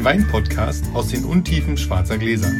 den 0.00 0.04
Wein-Podcast 0.06 0.84
aus 0.94 1.08
den 1.08 1.26
Untiefen 1.26 1.76
schwarzer 1.76 2.16
Gläser. 2.16 2.50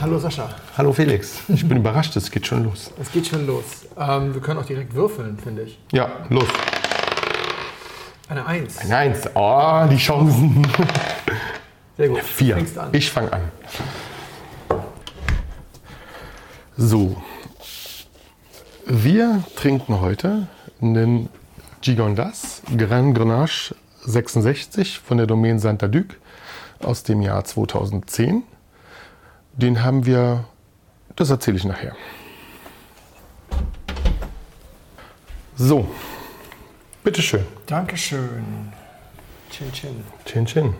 Hallo 0.00 0.18
Sascha. 0.18 0.48
Hallo 0.78 0.94
Felix. 0.94 1.40
Ich 1.48 1.68
bin 1.68 1.76
überrascht, 1.78 2.16
es 2.16 2.30
geht 2.30 2.46
schon 2.46 2.64
los. 2.64 2.90
Es 2.98 3.12
geht 3.12 3.26
schon 3.26 3.46
los. 3.46 3.64
Ähm, 3.98 4.32
wir 4.32 4.40
können 4.40 4.58
auch 4.58 4.64
direkt 4.64 4.94
würfeln, 4.94 5.36
finde 5.38 5.64
ich. 5.64 5.78
Ja, 5.92 6.08
los. 6.30 6.48
Eine 8.30 8.46
Eins. 8.46 8.78
Eine 8.78 8.96
Eins. 8.96 9.28
Oh, 9.34 9.84
die 9.90 9.98
Chancen. 9.98 10.66
Sehr 11.98 12.08
gut. 12.08 12.20
Vier. 12.20 12.54
Du 12.54 12.60
fängst 12.60 12.78
an. 12.78 12.88
Ich 12.92 13.10
fange 13.10 13.32
an. 13.34 13.42
So. 16.78 17.20
Wir 18.86 19.44
trinken 19.56 20.00
heute 20.00 20.48
einen 20.80 21.28
Gigondas 21.80 22.62
Grand 22.76 23.16
Grenache 23.16 23.74
66 24.04 24.98
von 24.98 25.18
der 25.18 25.26
Domaine 25.26 25.58
Santa 25.58 25.88
Duc 25.88 26.16
aus 26.80 27.02
dem 27.02 27.22
Jahr 27.22 27.44
2010. 27.44 28.42
Den 29.52 29.82
haben 29.82 30.06
wir, 30.06 30.44
das 31.16 31.30
erzähle 31.30 31.56
ich 31.56 31.64
nachher. 31.64 31.96
So, 35.56 35.88
bitteschön. 37.02 37.44
Dankeschön. 37.66 38.72
Chin 39.50 39.72
Chin. 39.72 40.04
Chin 40.24 40.46
Chin. 40.46 40.74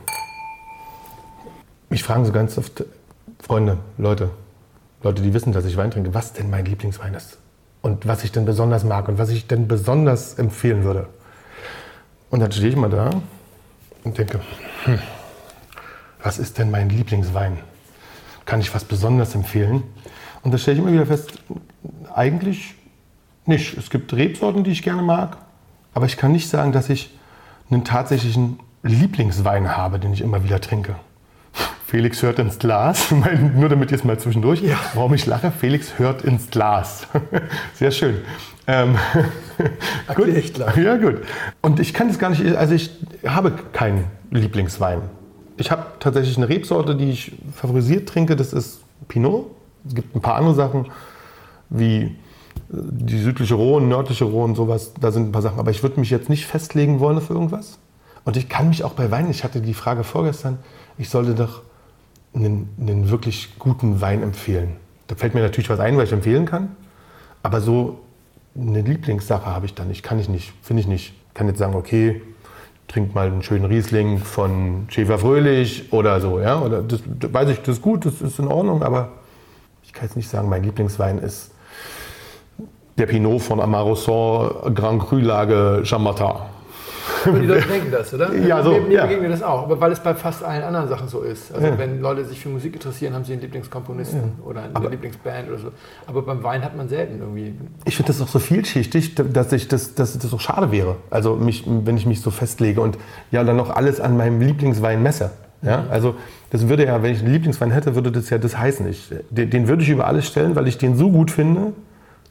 Mich 1.91 2.05
fragen 2.05 2.25
so 2.25 2.33
ganz 2.33 2.59
oft 2.59 2.85
Freunde, 3.41 3.79
Leute, 3.97 4.31
Leute, 5.03 5.23
die 5.23 5.33
wissen, 5.33 5.53
dass 5.53 5.65
ich 5.65 5.77
Wein 5.77 5.91
trinke, 5.91 6.13
was 6.15 6.33
denn 6.33 6.51
mein 6.51 6.65
Lieblingswein 6.65 7.15
ist. 7.15 7.39
Und 7.83 8.07
was 8.07 8.25
ich 8.25 8.33
denn 8.33 8.45
besonders 8.45 8.85
mag 8.85 9.09
und 9.09 9.19
was 9.19 9.31
ich 9.31 9.47
denn 9.47 9.69
besonders 9.69 10.35
empfehlen 10.35 10.85
würde. 10.85 11.09
Und 12.31 12.41
dann 12.41 12.53
stehe 12.53 12.69
ich 12.69 12.77
mal 12.77 12.91
da 12.91 13.11
und 14.05 14.19
denke, 14.19 14.41
hm, 14.85 14.99
was 16.23 16.39
ist 16.39 16.59
denn 16.59 16.71
mein 16.71 16.89
Lieblingswein? 16.89 17.59
Kann 18.45 18.61
ich 18.61 18.75
was 18.75 18.85
besonders 18.85 19.35
empfehlen? 19.35 19.83
Und 20.43 20.53
da 20.53 20.59
stelle 20.59 20.77
ich 20.77 20.83
immer 20.83 20.93
wieder 20.93 21.07
fest, 21.07 21.33
eigentlich 22.15 22.75
nicht. 23.47 23.77
Es 23.77 23.91
gibt 23.91 24.13
Rebsorten, 24.13 24.65
die 24.65 24.71
ich 24.71 24.83
gerne 24.83 25.03
mag, 25.03 25.39
aber 25.95 26.07
ich 26.07 26.17
kann 26.17 26.33
nicht 26.33 26.49
sagen, 26.49 26.73
dass 26.73 26.89
ich 26.89 27.17
einen 27.71 27.85
tatsächlichen 27.85 28.61
Lieblingswein 28.83 29.77
habe, 29.77 29.99
den 29.99 30.13
ich 30.13 30.21
immer 30.21 30.45
wieder 30.45 30.61
trinke. 30.61 30.97
Felix 31.89 32.23
hört 32.23 32.39
ins 32.39 32.59
Glas. 32.59 33.15
Nur 33.57 33.71
damit 33.71 33.91
ihr 33.91 33.97
es 33.97 34.05
mal 34.05 34.19
zwischendurch. 34.19 34.61
Ja. 34.61 34.79
Warum 34.93 35.15
ich 35.15 35.25
lache? 35.25 35.51
Felix 35.51 35.99
hört 35.99 36.21
ins 36.21 36.51
Glas. 36.51 37.07
Sehr 37.75 37.93
schön. 37.93 38.17
Ähm, 38.67 38.97
Erklär 40.07 40.37
ich 40.37 40.53
gleich. 40.53 40.77
Ja, 40.77 40.99
gut. 40.99 41.23
Und 41.63 41.81
ich 41.81 41.95
kann 41.95 42.11
es 42.11 42.19
gar 42.19 42.29
nicht, 42.29 42.45
also 42.45 42.75
ich 42.75 42.91
habe 43.27 43.55
keinen 43.73 44.05
Lieblingswein. 44.31 45.01
Ich 45.57 45.71
habe 45.71 45.87
tatsächlich 45.99 46.37
eine 46.37 46.51
Rebsorte, 46.51 46.95
die 46.95 47.09
ich 47.09 47.33
favorisiert 47.55 48.07
trinke, 48.07 48.37
das 48.37 48.53
ist 48.53 48.83
Pinot. 49.09 49.51
Es 49.87 49.95
gibt 49.95 50.15
ein 50.15 50.21
paar 50.21 50.35
andere 50.35 50.55
Sachen, 50.55 50.89
wie 51.71 52.03
äh, 52.03 52.11
die 52.69 53.19
südliche 53.19 53.55
Rhone, 53.55 53.87
nördliche 53.87 54.27
Rhone, 54.27 54.55
sowas, 54.55 54.93
da 55.01 55.11
sind 55.11 55.31
ein 55.31 55.33
paar 55.33 55.41
Sachen. 55.41 55.59
Aber 55.59 55.71
ich 55.71 55.83
würde 55.83 55.99
mich 55.99 56.11
jetzt 56.11 56.29
nicht 56.29 56.45
festlegen 56.45 57.01
wollen 57.01 57.23
für 57.23 57.33
irgendwas. 57.33 57.79
Und 58.27 58.37
ich 58.37 58.51
kann 58.51 58.69
mich 58.69 58.85
auch 58.85 58.93
bei 58.93 59.11
Wein, 59.11 59.31
ich 59.31 59.43
hatte 59.43 59.63
die 59.63 59.73
Frage 59.73 60.05
vorgestern, 60.05 60.59
ich 60.99 61.09
sollte 61.09 61.35
doch 61.35 61.63
einen, 62.35 62.69
einen 62.81 63.11
wirklich 63.11 63.59
guten 63.59 64.01
Wein 64.01 64.23
empfehlen. 64.23 64.77
Da 65.07 65.15
fällt 65.15 65.35
mir 65.35 65.41
natürlich 65.41 65.71
was 65.71 65.81
ein, 65.81 65.97
was 65.97 66.05
ich 66.05 66.13
empfehlen 66.13 66.47
kann. 66.47 66.77
Aber 67.43 67.61
so 67.61 68.01
eine 68.57 68.83
Lieblingssache 68.83 69.47
habe 69.47 69.67
ich 69.67 69.75
da 69.75 69.85
nicht, 69.85 70.03
kann 70.03 70.19
ich 70.19 70.29
nicht, 70.29 70.53
finde 70.63 70.81
ich 70.83 70.87
nicht. 70.87 71.15
Ich 71.29 71.35
kann 71.35 71.47
jetzt 71.47 71.59
sagen, 71.59 71.75
okay, 71.75 72.21
trink 72.89 73.15
mal 73.15 73.27
einen 73.27 73.43
schönen 73.43 73.67
Riesling 73.67 74.19
von 74.19 74.87
Schäfer 74.89 75.19
Fröhlich 75.19 75.93
oder 75.93 76.21
so, 76.21 76.41
ja. 76.41 76.61
Oder 76.61 76.83
das, 76.83 77.01
das 77.07 77.33
weiß 77.33 77.51
ich, 77.51 77.59
das 77.59 77.77
ist 77.77 77.83
gut, 77.83 78.05
das 78.05 78.21
ist 78.21 78.39
in 78.39 78.49
Ordnung, 78.49 78.83
aber 78.83 79.13
ich 79.83 79.93
kann 79.93 80.05
jetzt 80.05 80.17
nicht 80.17 80.29
sagen, 80.29 80.49
mein 80.49 80.63
Lieblingswein 80.63 81.19
ist 81.19 81.53
der 82.97 83.07
Pinot 83.07 83.43
von 83.43 83.61
Amarosson 83.61 84.75
Grand 84.75 85.01
Cru 85.03 85.19
Lage 85.19 85.83
Chambertin. 85.85 86.58
Aber 87.27 87.39
die 87.39 87.47
Leute 87.47 87.67
denken 87.73 87.91
das, 87.91 88.13
oder? 88.15 88.35
Ja, 88.35 88.63
so, 88.63 88.73
Mir, 88.81 88.93
ja. 88.93 89.07
begegnet 89.07 89.33
das 89.33 89.43
auch, 89.43 89.65
aber 89.65 89.81
weil 89.81 89.93
es 89.93 90.01
bei 90.01 90.15
fast 90.15 90.43
allen 90.45 90.63
anderen 90.63 90.89
Sachen 90.89 91.09
so 91.09 91.21
ist. 91.21 91.53
Also 91.55 91.67
Ja. 91.67 91.79
wenn 91.79 92.01
Leute 92.01 92.25
sich 92.25 92.41
für 92.41 92.49
Musik 92.49 92.75
interessieren, 92.75 93.15
haben 93.15 93.25
sie 93.25 93.33
einen 93.33 93.43
Lieblingskomponisten 93.43 94.33
oder 94.45 94.63
eine 94.75 94.89
Lieblingsband 94.89 95.49
oder 95.49 95.59
so. 95.59 95.69
Aber 96.07 96.23
beim 96.23 96.43
Wein 96.43 96.65
hat 96.65 96.77
man 96.77 96.89
selten 96.89 97.21
irgendwie. 97.21 97.55
Ich 97.85 97.97
finde 97.97 98.13
das 98.13 98.21
auch 98.21 98.29
so 98.29 98.39
vielschichtig, 98.39 99.15
dass, 99.15 99.53
ich 99.53 99.69
das, 99.69 99.95
dass 99.95 100.19
das 100.19 100.33
auch 100.33 100.41
schade 100.41 100.71
wäre. 100.73 100.97
Also 101.11 101.37
mich, 101.37 101.65
wenn 101.67 101.97
ich 101.97 102.07
mich 102.07 102.21
so 102.21 102.31
festlege 102.31 102.81
und 102.81 102.99
ja 103.31 103.45
dann 103.45 103.57
noch 103.57 103.71
alles 103.71 104.01
an 104.01 104.17
meinem 104.17 104.41
Lieblingswein 104.41 105.03
messe. 105.03 105.31
Ja? 105.63 105.85
Also 105.91 106.15
das 106.51 106.69
würde 106.69 106.87
ja, 106.87 107.03
wenn 107.03 107.13
ich 107.13 107.21
einen 107.21 107.33
Lieblingswein 107.33 107.71
hätte, 107.71 107.95
würde 107.95 108.13
das 108.13 108.31
ja 108.31 108.39
das 108.39 108.57
heißen. 108.57 108.89
Ich, 108.89 109.13
den, 109.31 109.51
den 109.51 109.69
würde 109.69 109.83
ich 109.83 109.89
über 109.89 110.07
alles 110.07 110.27
stellen, 110.27 110.55
weil 110.57 110.69
ich 110.69 110.79
den 110.79 110.97
so 110.97 111.11
gut 111.11 111.31
finde, 111.31 111.73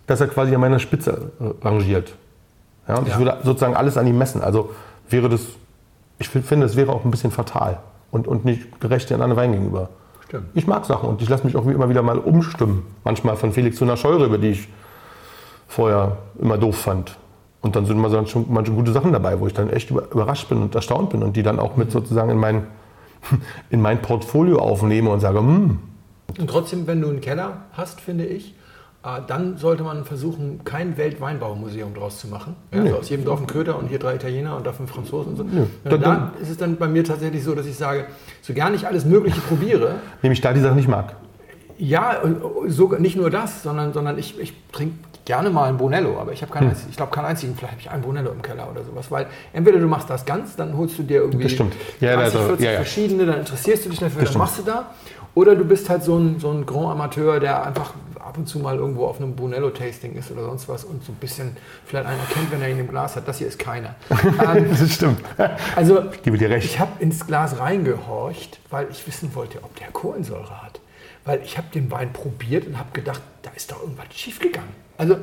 dass 0.08 0.22
er 0.22 0.28
quasi 0.28 0.56
an 0.56 0.62
meiner 0.62 0.80
Spitze 0.80 1.32
äh, 1.40 1.66
rangiert. 1.66 2.14
Ja? 2.88 2.98
Und 2.98 3.08
ich 3.08 3.14
Ja. 3.14 3.20
würde 3.20 3.38
sozusagen 3.44 3.76
alles 3.76 3.98
an 3.98 4.08
ihm 4.08 4.18
messen. 4.18 4.42
Also 4.42 4.70
wäre 5.10 5.30
das, 5.30 5.42
ich 6.20 6.30
finde, 6.30 6.66
es 6.66 6.76
wäre 6.76 6.92
auch 6.92 7.04
ein 7.06 7.12
bisschen 7.12 7.32
fatal 7.32 7.80
und, 8.12 8.28
und 8.28 8.46
nicht 8.46 8.80
gerecht 8.80 9.10
den 9.10 9.22
anderen 9.22 9.36
Wein 9.42 9.52
gegenüber. 9.52 9.90
Stimmt. 10.28 10.48
Ich 10.56 10.68
mag 10.68 10.86
Sachen 10.86 11.08
und 11.10 11.22
ich 11.22 11.30
lasse 11.30 11.46
mich 11.46 11.56
auch 11.56 11.66
immer 11.66 11.90
wieder 11.90 12.02
mal 12.02 12.18
umstimmen. 12.20 12.86
Manchmal 13.04 13.38
von 13.38 13.52
Felix 13.54 13.78
zu 13.78 13.86
einer 13.86 13.96
Scheurebe, 13.98 14.40
die 14.40 14.50
ich 14.50 14.68
vorher 15.68 16.18
immer 16.40 16.58
doof 16.58 16.78
fand. 16.78 17.18
Und 17.62 17.76
dann 17.76 17.86
sind 17.86 17.98
mal 17.98 18.26
schon 18.28 18.46
manche 18.50 18.72
gute 18.72 18.92
Sachen 18.92 19.12
dabei, 19.12 19.40
wo 19.40 19.48
ich 19.48 19.54
dann 19.54 19.70
echt 19.70 19.90
über- 19.90 20.10
überrascht 20.12 20.48
bin 20.50 20.62
und 20.62 20.76
erstaunt 20.76 21.10
bin 21.10 21.24
und 21.24 21.36
die 21.36 21.44
dann 21.44 21.60
auch 21.60 21.76
mit 21.76 21.92
sozusagen 21.92 22.30
in 22.30 22.38
mein, 22.38 22.68
in 23.70 23.82
mein 23.82 24.02
Portfolio 24.02 24.60
aufnehme 24.60 25.10
und 25.10 25.20
sage, 25.20 25.40
hm, 25.40 25.80
Und 26.38 26.50
trotzdem, 26.50 26.88
wenn 26.88 27.02
du 27.02 27.10
einen 27.10 27.22
Keller 27.22 27.62
hast, 27.74 28.00
finde 28.02 28.26
ich, 28.26 28.54
dann 29.28 29.58
sollte 29.58 29.84
man 29.84 30.04
versuchen, 30.04 30.62
kein 30.66 30.98
Weltweinbaumuseum 30.98 31.94
draus 31.94 32.20
zu 32.20 32.28
machen. 32.28 32.56
Ja, 32.74 32.80
Nee. 32.82 32.88
also 32.90 33.00
aus 33.00 33.10
jedem 33.10 33.24
Dorf 33.26 33.40
ein 33.40 33.48
Köter 33.48 33.78
und 33.80 33.88
hier 33.88 34.00
drei 34.00 34.16
Italiener 34.16 34.58
und 34.58 34.66
da 34.68 34.74
fünf 34.74 34.92
Franzosen 34.92 35.32
und 35.34 35.38
so. 35.38 35.44
Ja, 35.46 35.66
Dann- 35.92 36.02
da 36.02 36.32
ist 36.42 36.50
es 36.50 36.58
dann 36.58 36.76
bei 36.76 36.88
mir 36.88 37.04
tatsächlich 37.06 37.44
so, 37.44 37.56
dass 37.56 37.66
ich 37.66 37.78
sage, 37.78 38.06
so 38.42 38.54
gern 38.54 38.74
ich 38.74 38.86
alles 38.88 39.06
Mögliche 39.06 39.40
probiere, 39.42 39.96
nehme 40.22 40.34
ich 40.34 40.42
da 40.42 40.52
die 40.52 40.60
Sache 40.60 40.76
nicht 40.76 40.90
mag. 40.90 41.16
ja, 41.80 42.20
und 42.22 42.42
sogar 42.72 43.00
nicht 43.00 43.16
nur 43.16 43.30
das, 43.30 43.62
sondern, 43.64 43.94
sondern 43.94 44.18
ich, 44.18 44.40
ich 44.40 44.54
trinke 44.72 44.96
gerne 45.28 45.50
mal 45.50 45.66
ein 45.68 45.76
Brunello, 45.78 46.18
aber 46.22 46.32
ich 46.32 46.42
habe 46.42 46.54
keinen, 46.54 46.70
einzigen- 46.70 46.90
ich 46.90 46.96
glaube 46.96 47.12
keinen 47.12 47.26
einzigen, 47.26 47.54
vielleicht 47.54 47.74
habe 47.74 47.82
ich 47.82 47.92
einen 47.92 48.02
Brunello 48.02 48.32
im 48.32 48.42
Keller 48.42 48.66
oder 48.72 48.82
sowas, 48.86 49.12
weil 49.12 49.28
entweder 49.52 49.78
du 49.78 49.86
machst 49.88 50.10
das 50.10 50.26
ganz, 50.26 50.56
dann 50.56 50.76
holst 50.78 50.98
du 50.98 51.04
dir 51.04 51.18
irgendwie 51.18 51.44
Das 51.44 51.52
stimmt. 51.52 51.74
Ja, 52.00 52.16
30, 52.16 52.24
also, 52.36 52.48
40 52.48 52.66
ja, 52.66 52.72
ja. 52.72 52.78
verschiedene, 52.78 53.26
dann 53.26 53.40
interessierst 53.40 53.86
du 53.86 53.90
dich 53.90 54.00
dafür, 54.00 54.22
Das 54.22 54.32
dann 54.34 54.42
stimmt. 54.42 54.44
machst 54.46 54.60
du 54.60 54.64
da. 54.64 54.92
Oder 55.36 55.56
du 55.56 55.66
bist 55.66 55.90
halt 55.90 56.02
so 56.04 56.18
ein, 56.18 56.40
so 56.40 56.50
ein 56.50 56.66
Grand 56.66 56.88
Amateur, 56.88 57.40
der 57.42 57.64
einfach 57.68 57.94
ab 58.20 58.38
und 58.38 58.48
zu 58.48 58.58
mal 58.60 58.78
irgendwo 58.78 59.06
auf 59.06 59.18
einem 59.22 59.36
Brunello-Tasting 59.36 60.16
ist 60.16 60.32
oder 60.32 60.44
sonst 60.46 60.68
was 60.70 60.84
und 60.86 61.04
so 61.04 61.12
ein 61.12 61.16
bisschen 61.16 61.56
vielleicht 61.86 62.08
einen 62.08 62.20
erkennt, 62.22 62.50
wenn 62.52 62.62
er 62.62 62.70
ihn 62.70 62.80
im 62.80 62.88
Glas 62.88 63.16
hat. 63.18 63.28
Das 63.28 63.38
hier 63.38 63.48
ist 63.48 63.60
keiner. 63.60 63.96
ähm, 64.56 64.66
Das 64.70 64.94
stimmt. 64.94 65.20
also 65.76 66.06
Ich 66.14 66.24
gebe 66.24 66.38
dir 66.38 66.50
recht. 66.50 66.66
ich 66.66 66.80
habe 66.80 66.92
ins 67.00 67.28
Glas 67.28 67.60
reingehorcht, 67.60 68.60
weil 68.70 68.88
ich 68.90 69.06
wissen 69.06 69.36
wollte, 69.36 69.60
ob 69.62 69.76
der 69.76 69.90
Kohlensäure 69.90 70.64
hat. 70.64 70.80
Weil 71.28 71.42
ich 71.44 71.58
habe 71.58 71.68
den 71.74 71.92
Wein 71.92 72.14
probiert 72.14 72.66
und 72.68 72.80
habe 72.80 72.90
gedacht, 72.94 73.22
da 73.42 73.50
ist 73.52 73.70
doch 73.70 73.82
irgendwas 73.82 74.06
schiefgegangen. 74.16 74.72
Also 74.98 75.18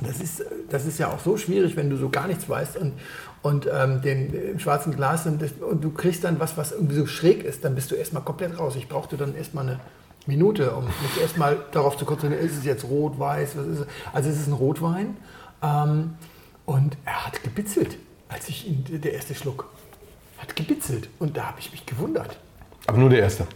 das 0.00 0.20
ist, 0.20 0.44
das 0.70 0.86
ist 0.86 0.98
ja 0.98 1.12
auch 1.12 1.20
so 1.20 1.36
schwierig, 1.36 1.76
wenn 1.76 1.88
du 1.88 1.96
so 1.96 2.08
gar 2.08 2.26
nichts 2.26 2.48
weißt 2.48 2.76
und, 2.78 2.94
und 3.42 3.68
ähm, 3.72 4.02
den 4.02 4.34
äh, 4.34 4.50
im 4.50 4.58
schwarzen 4.58 4.94
Glas 4.96 5.24
und, 5.26 5.40
und 5.62 5.84
du 5.84 5.90
kriegst 5.92 6.24
dann 6.24 6.40
was, 6.40 6.56
was 6.56 6.72
irgendwie 6.72 6.96
so 6.96 7.06
schräg 7.06 7.44
ist, 7.44 7.64
dann 7.64 7.76
bist 7.76 7.92
du 7.92 7.94
erstmal 7.94 8.24
komplett 8.24 8.58
raus. 8.58 8.74
Ich 8.74 8.88
brauchte 8.88 9.16
dann 9.16 9.36
erstmal 9.36 9.68
eine 9.68 9.80
Minute, 10.26 10.72
um 10.72 10.84
mich 10.84 11.20
erstmal 11.20 11.58
darauf 11.70 11.96
zu 11.96 12.04
konzentrieren, 12.04 12.44
ist 12.44 12.56
es 12.56 12.64
jetzt 12.64 12.84
rot, 12.84 13.20
weiß, 13.20 13.56
was 13.56 13.66
ist 13.66 13.78
es? 13.78 13.86
Also 14.12 14.30
es 14.30 14.40
ist 14.40 14.48
ein 14.48 14.52
Rotwein 14.52 15.16
ähm, 15.62 16.14
und 16.66 16.96
er 17.04 17.24
hat 17.24 17.44
gebitzelt, 17.44 17.98
als 18.28 18.48
ich 18.48 18.66
ihn, 18.66 18.84
der 19.00 19.12
erste 19.12 19.36
Schluck 19.36 19.68
hat 20.38 20.56
gebitzelt 20.56 21.08
und 21.20 21.36
da 21.36 21.46
habe 21.46 21.60
ich 21.60 21.70
mich 21.70 21.86
gewundert. 21.86 22.36
Aber 22.88 22.98
nur 22.98 23.10
der 23.10 23.20
erste. 23.20 23.46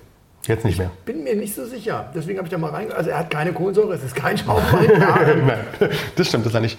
Jetzt 0.47 0.65
nicht 0.65 0.79
mehr. 0.79 0.91
Bin 1.05 1.23
mir 1.23 1.37
nicht 1.37 1.55
so 1.55 1.65
sicher. 1.65 2.11
Deswegen 2.15 2.39
habe 2.39 2.47
ich 2.47 2.50
da 2.50 2.59
mal 2.59 2.71
rein. 2.71 2.91
Also 2.93 3.11
er 3.11 3.19
hat 3.19 3.31
keine 3.31 3.53
Kohlensäure, 3.53 3.94
es 3.94 4.03
ist 4.03 4.15
kein 4.15 4.37
Schaumwein. 4.37 4.99
Nein, 4.99 5.91
das 6.17 6.29
stimmt, 6.29 6.47
das 6.47 6.55
ist 6.55 6.61
nicht. 6.61 6.79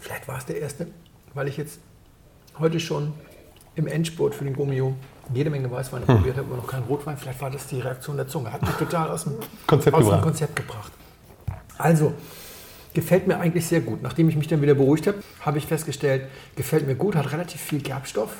Vielleicht 0.00 0.26
war 0.26 0.38
es 0.38 0.46
der 0.46 0.60
erste, 0.60 0.88
weil 1.34 1.48
ich 1.48 1.56
jetzt 1.56 1.78
heute 2.58 2.80
schon 2.80 3.12
im 3.76 3.86
Endspurt 3.86 4.34
für 4.34 4.44
den 4.44 4.54
Gomio 4.54 4.94
jede 5.32 5.50
Menge 5.50 5.70
Weißweine 5.70 6.04
probiert 6.04 6.36
habe, 6.36 6.48
aber 6.48 6.56
noch 6.56 6.66
keinen 6.66 6.84
Rotwein. 6.84 7.16
Vielleicht 7.16 7.40
war 7.40 7.50
das 7.50 7.66
die 7.66 7.80
Reaktion 7.80 8.16
der 8.16 8.28
Zunge. 8.28 8.52
Hat 8.52 8.62
mich 8.62 8.72
total 8.72 9.08
aus 9.10 9.24
dem 9.24 9.34
Konzept 9.66 9.96
aus 9.96 10.08
dem. 10.08 10.20
Konzept 10.20 10.56
gebracht. 10.56 10.92
Also, 11.78 12.12
gefällt 12.92 13.26
mir 13.26 13.38
eigentlich 13.38 13.66
sehr 13.66 13.80
gut. 13.80 14.02
Nachdem 14.02 14.28
ich 14.28 14.36
mich 14.36 14.48
dann 14.48 14.62
wieder 14.62 14.74
beruhigt 14.74 15.06
habe, 15.06 15.18
habe 15.40 15.58
ich 15.58 15.66
festgestellt, 15.66 16.28
gefällt 16.56 16.86
mir 16.86 16.94
gut, 16.94 17.16
hat 17.16 17.32
relativ 17.32 17.60
viel 17.60 17.80
Gerbstoff. 17.80 18.30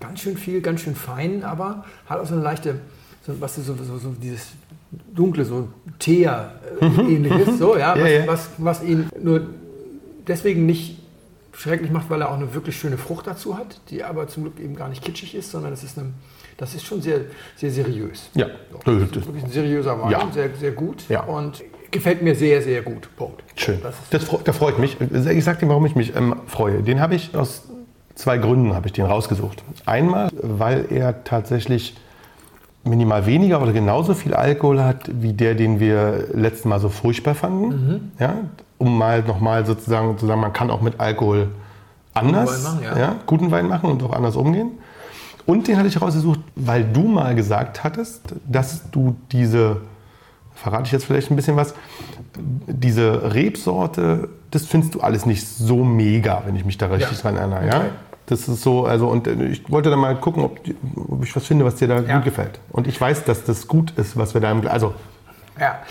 Ganz 0.00 0.20
schön 0.20 0.36
viel, 0.36 0.60
ganz 0.60 0.80
schön 0.80 0.96
fein, 0.96 1.44
aber 1.44 1.84
hat 2.06 2.18
auch 2.18 2.26
so 2.26 2.34
eine 2.34 2.42
leichte, 2.42 2.80
so, 3.26 3.32
was 3.40 3.58
ist 3.58 3.66
so, 3.66 3.74
so, 3.74 3.98
so 3.98 4.08
dieses 4.20 4.48
dunkle, 5.14 5.44
so 5.44 5.68
Teer-ähnliches, 5.98 7.58
so, 7.58 7.76
ja, 7.76 7.96
Ja, 7.96 8.02
was, 8.04 8.10
ja. 8.12 8.26
Was, 8.26 8.48
was 8.58 8.82
ihn 8.84 9.08
nur 9.20 9.42
deswegen 10.26 10.66
nicht 10.66 10.98
schrecklich 11.54 11.90
macht, 11.90 12.08
weil 12.10 12.20
er 12.22 12.30
auch 12.30 12.36
eine 12.36 12.52
wirklich 12.54 12.76
schöne 12.78 12.96
Frucht 12.98 13.26
dazu 13.26 13.56
hat, 13.56 13.80
die 13.90 14.02
aber 14.02 14.26
zum 14.28 14.44
Glück 14.44 14.58
eben 14.58 14.74
gar 14.74 14.88
nicht 14.88 15.02
kitschig 15.04 15.34
ist, 15.34 15.50
sondern 15.50 15.72
es 15.72 15.84
ist, 15.84 15.98
eine, 15.98 16.08
das 16.56 16.74
ist 16.74 16.84
schon 16.84 17.02
sehr, 17.02 17.20
sehr 17.56 17.70
seriös. 17.70 18.30
Ja. 18.34 18.46
So, 18.84 18.98
das 18.98 19.02
ist 19.10 19.26
wirklich 19.26 19.44
ein 19.44 19.50
seriöser 19.50 20.00
Wein, 20.00 20.10
Ja. 20.10 20.28
sehr, 20.32 20.50
sehr 20.58 20.72
gut 20.72 21.04
Ja. 21.08 21.22
und 21.24 21.62
gefällt 21.90 22.22
mir 22.22 22.34
sehr, 22.34 22.62
sehr 22.62 22.80
gut. 22.82 23.08
Punkt. 23.16 23.42
Schön. 23.54 23.78
Das 23.82 23.94
Das, 24.10 24.24
fre- 24.28 24.40
da 24.42 24.52
freut 24.52 24.78
mich. 24.78 24.96
Ich 25.00 25.44
sag 25.44 25.58
dir, 25.58 25.68
warum 25.68 25.84
ich 25.84 25.94
mich 25.94 26.16
ähm, 26.16 26.36
freue. 26.46 26.82
Den 26.82 27.00
habe 27.00 27.14
ich 27.14 27.34
aus 27.36 27.64
zwei 28.14 28.38
Gründen 28.38 28.74
habe 28.74 28.86
ich 28.86 28.94
den 28.94 29.04
rausgesucht. 29.04 29.62
Einmal, 29.84 30.30
weil 30.32 30.86
er 30.90 31.22
tatsächlich 31.24 31.96
minimal 32.84 33.26
weniger 33.26 33.62
oder 33.62 33.72
genauso 33.72 34.14
viel 34.14 34.34
Alkohol 34.34 34.82
hat 34.82 35.10
wie 35.12 35.32
der, 35.32 35.54
den 35.54 35.78
wir 35.80 36.28
letztes 36.34 36.64
Mal 36.64 36.80
so 36.80 36.88
furchtbar 36.88 37.34
fanden. 37.34 37.68
Mhm. 37.68 38.00
Ja, 38.18 38.34
um 38.78 38.98
mal 38.98 39.22
nochmal 39.22 39.64
sozusagen 39.64 40.18
zu 40.18 40.26
sagen, 40.26 40.40
man 40.40 40.52
kann 40.52 40.70
auch 40.70 40.80
mit 40.80 40.98
Alkohol 40.98 41.48
anders, 42.14 42.64
Wein 42.66 42.82
machen, 42.82 42.98
ja. 42.98 43.16
guten 43.26 43.50
Wein 43.50 43.68
machen 43.68 43.90
und 43.90 44.02
auch 44.02 44.12
anders 44.12 44.36
umgehen. 44.36 44.72
Und 45.46 45.66
den 45.68 45.76
hatte 45.76 45.88
ich 45.88 46.00
rausgesucht, 46.00 46.40
weil 46.54 46.84
du 46.84 47.02
mal 47.02 47.34
gesagt 47.34 47.82
hattest, 47.84 48.34
dass 48.46 48.90
du 48.90 49.16
diese, 49.32 49.80
verrate 50.54 50.84
ich 50.86 50.92
jetzt 50.92 51.04
vielleicht 51.04 51.30
ein 51.30 51.36
bisschen 51.36 51.56
was, 51.56 51.74
diese 52.66 53.34
Rebsorte, 53.34 54.28
das 54.50 54.66
findest 54.66 54.94
du 54.94 55.00
alles 55.00 55.26
nicht 55.26 55.46
so 55.46 55.84
mega, 55.84 56.42
wenn 56.46 56.54
ich 56.56 56.64
mich 56.64 56.78
da 56.78 56.86
richtig 56.86 57.16
Ja. 57.16 57.22
dran 57.22 57.36
erinnere. 57.36 57.66
Ja? 57.66 57.76
Okay. 57.78 57.88
Das 58.32 58.48
ist 58.48 58.62
so, 58.62 58.86
also 58.86 59.08
und 59.08 59.26
äh, 59.26 59.44
ich 59.46 59.70
wollte 59.70 59.90
dann 59.90 59.98
mal 59.98 60.14
gucken, 60.16 60.42
ob, 60.42 60.58
ob 60.96 61.22
ich 61.24 61.34
was 61.36 61.46
finde, 61.46 61.64
was 61.64 61.76
dir 61.76 61.88
da 61.88 62.00
Ja. 62.00 62.16
gut 62.16 62.24
gefällt. 62.24 62.60
Und 62.70 62.86
ich 62.86 63.00
weiß, 63.00 63.24
dass 63.24 63.44
das 63.44 63.68
gut 63.68 63.92
ist, 63.98 64.16
was 64.16 64.32
wir 64.34 64.40
da 64.40 64.50
im, 64.50 64.66
also 64.66 64.94
Ja, 65.60 65.82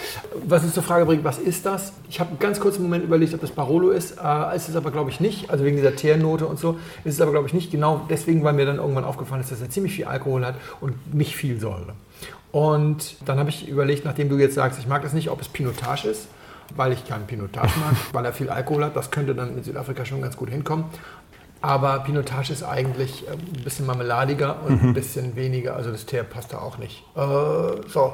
was 0.47 0.63
uns 0.63 0.73
zur 0.73 0.81
Frage 0.81 1.05
bringt, 1.05 1.23
was 1.23 1.38
ist 1.38 1.67
das? 1.67 1.93
Ich 2.09 2.19
habe 2.19 2.31
einen 2.31 2.39
ganz 2.39 2.59
kurzen 2.59 2.81
Moment 2.81 3.03
überlegt, 3.03 3.33
ob 3.35 3.41
das 3.41 3.51
Barolo 3.51 3.91
ist. 3.91 4.17
Äh, 4.17 4.55
ist 4.55 4.69
es 4.69 4.75
aber, 4.75 4.89
glaube 4.89 5.11
ich, 5.11 5.19
nicht. 5.19 5.51
Also 5.51 5.63
wegen 5.63 5.75
dieser 5.77 5.95
Teernote 5.95 6.47
und 6.47 6.57
so. 6.57 6.77
Ist 7.03 7.13
es 7.15 7.21
aber, 7.21 7.31
glaube 7.31 7.47
ich, 7.47 7.53
nicht. 7.53 7.69
Genau 7.71 8.01
deswegen, 8.09 8.43
weil 8.43 8.53
mir 8.53 8.65
dann 8.65 8.77
irgendwann 8.77 9.05
aufgefallen 9.05 9.41
ist, 9.41 9.51
dass 9.51 9.61
er 9.61 9.69
ziemlich 9.69 9.93
viel 9.93 10.05
Alkohol 10.05 10.43
hat 10.45 10.55
und 10.81 11.13
nicht 11.13 11.35
viel 11.35 11.59
Säure. 11.59 11.93
Und 12.51 13.17
dann 13.27 13.38
habe 13.39 13.49
ich 13.49 13.67
überlegt, 13.69 14.03
nachdem 14.03 14.29
du 14.29 14.38
jetzt 14.38 14.55
sagst, 14.55 14.79
ich 14.79 14.88
mag 14.88 15.03
das 15.03 15.13
nicht, 15.13 15.29
ob 15.29 15.39
es 15.41 15.47
Pinotage 15.47 16.07
ist, 16.09 16.27
weil 16.75 16.91
ich 16.91 17.07
keinen 17.07 17.27
Pinotage 17.27 17.71
mag, 17.85 17.95
weil 18.13 18.25
er 18.25 18.33
viel 18.33 18.49
Alkohol 18.49 18.83
hat. 18.85 18.95
Das 18.95 19.11
könnte 19.11 19.35
dann 19.35 19.55
in 19.57 19.63
Südafrika 19.63 20.05
schon 20.05 20.21
ganz 20.23 20.35
gut 20.35 20.49
hinkommen. 20.49 20.85
Aber 21.61 21.99
Pinotage 21.99 22.51
ist 22.53 22.63
eigentlich 22.63 23.27
äh, 23.27 23.31
ein 23.33 23.63
bisschen 23.63 23.85
marmeladiger 23.85 24.57
und 24.67 24.81
ein 24.83 24.93
bisschen 24.93 25.35
weniger. 25.35 25.75
Also 25.75 25.91
das 25.91 26.05
Teer 26.05 26.23
passt 26.23 26.53
da 26.53 26.57
auch 26.59 26.77
nicht. 26.79 27.03
Äh, 27.15 27.19
so. 27.87 28.13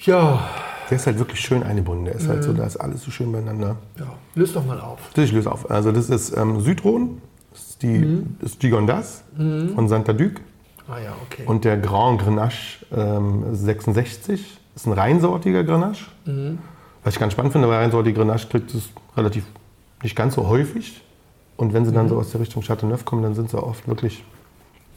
Ja, 0.00 0.48
der 0.90 0.96
ist 0.96 1.06
halt 1.06 1.18
wirklich 1.18 1.40
schön 1.40 1.62
eingebunden. 1.62 2.04
Der 2.04 2.14
ist 2.14 2.28
halt 2.28 2.38
Mhm. 2.40 2.42
so, 2.42 2.52
da 2.52 2.64
ist 2.64 2.76
alles 2.76 3.02
so 3.02 3.10
schön 3.10 3.32
beieinander. 3.32 3.76
Ja, 3.98 4.06
löst 4.34 4.54
doch 4.54 4.64
mal 4.64 4.80
auf. 4.80 4.98
Das 5.14 5.24
ich 5.24 5.32
löse 5.32 5.50
auf. 5.50 5.70
Also 5.70 5.92
das 5.92 6.08
ist 6.08 6.36
ähm, 6.36 6.60
Südron, 6.60 7.20
das 7.52 7.60
ist, 7.70 7.82
die, 7.82 7.86
Mhm. 7.98 8.36
das 8.40 8.52
ist 8.52 8.60
Gigondas 8.60 9.24
von 9.36 9.88
Santa 9.88 10.12
Duc. 10.12 10.40
Ah 10.88 10.98
ja, 10.98 11.12
okay. 11.26 11.42
Und 11.46 11.64
der 11.64 11.76
Grand 11.76 12.20
Grenache 12.22 12.84
ähm, 12.94 13.44
66 13.54 14.58
ist 14.74 14.86
ein 14.86 14.92
reinsortiger 14.92 15.64
Grenache. 15.64 16.06
Mhm. 16.24 16.58
Was 17.04 17.14
ich 17.14 17.20
ganz 17.20 17.32
spannend 17.32 17.52
finde, 17.52 17.68
weil 17.68 17.78
reinsortige 17.78 18.18
Grenache 18.20 18.46
kriegt 18.48 18.72
es 18.74 18.88
relativ 19.16 19.44
nicht 20.02 20.16
ganz 20.16 20.34
so 20.34 20.46
häufig. 20.48 21.02
Und 21.58 21.74
wenn 21.74 21.84
sie 21.84 21.92
dann 21.92 22.08
so 22.08 22.14
Mhm. 22.14 22.20
aus 22.20 22.30
der 22.30 22.40
Richtung 22.40 22.62
Chateauneuf 22.62 23.04
kommen, 23.04 23.22
dann 23.22 23.34
sind 23.34 23.50
sie 23.50 23.62
oft 23.62 23.86
wirklich 23.86 24.24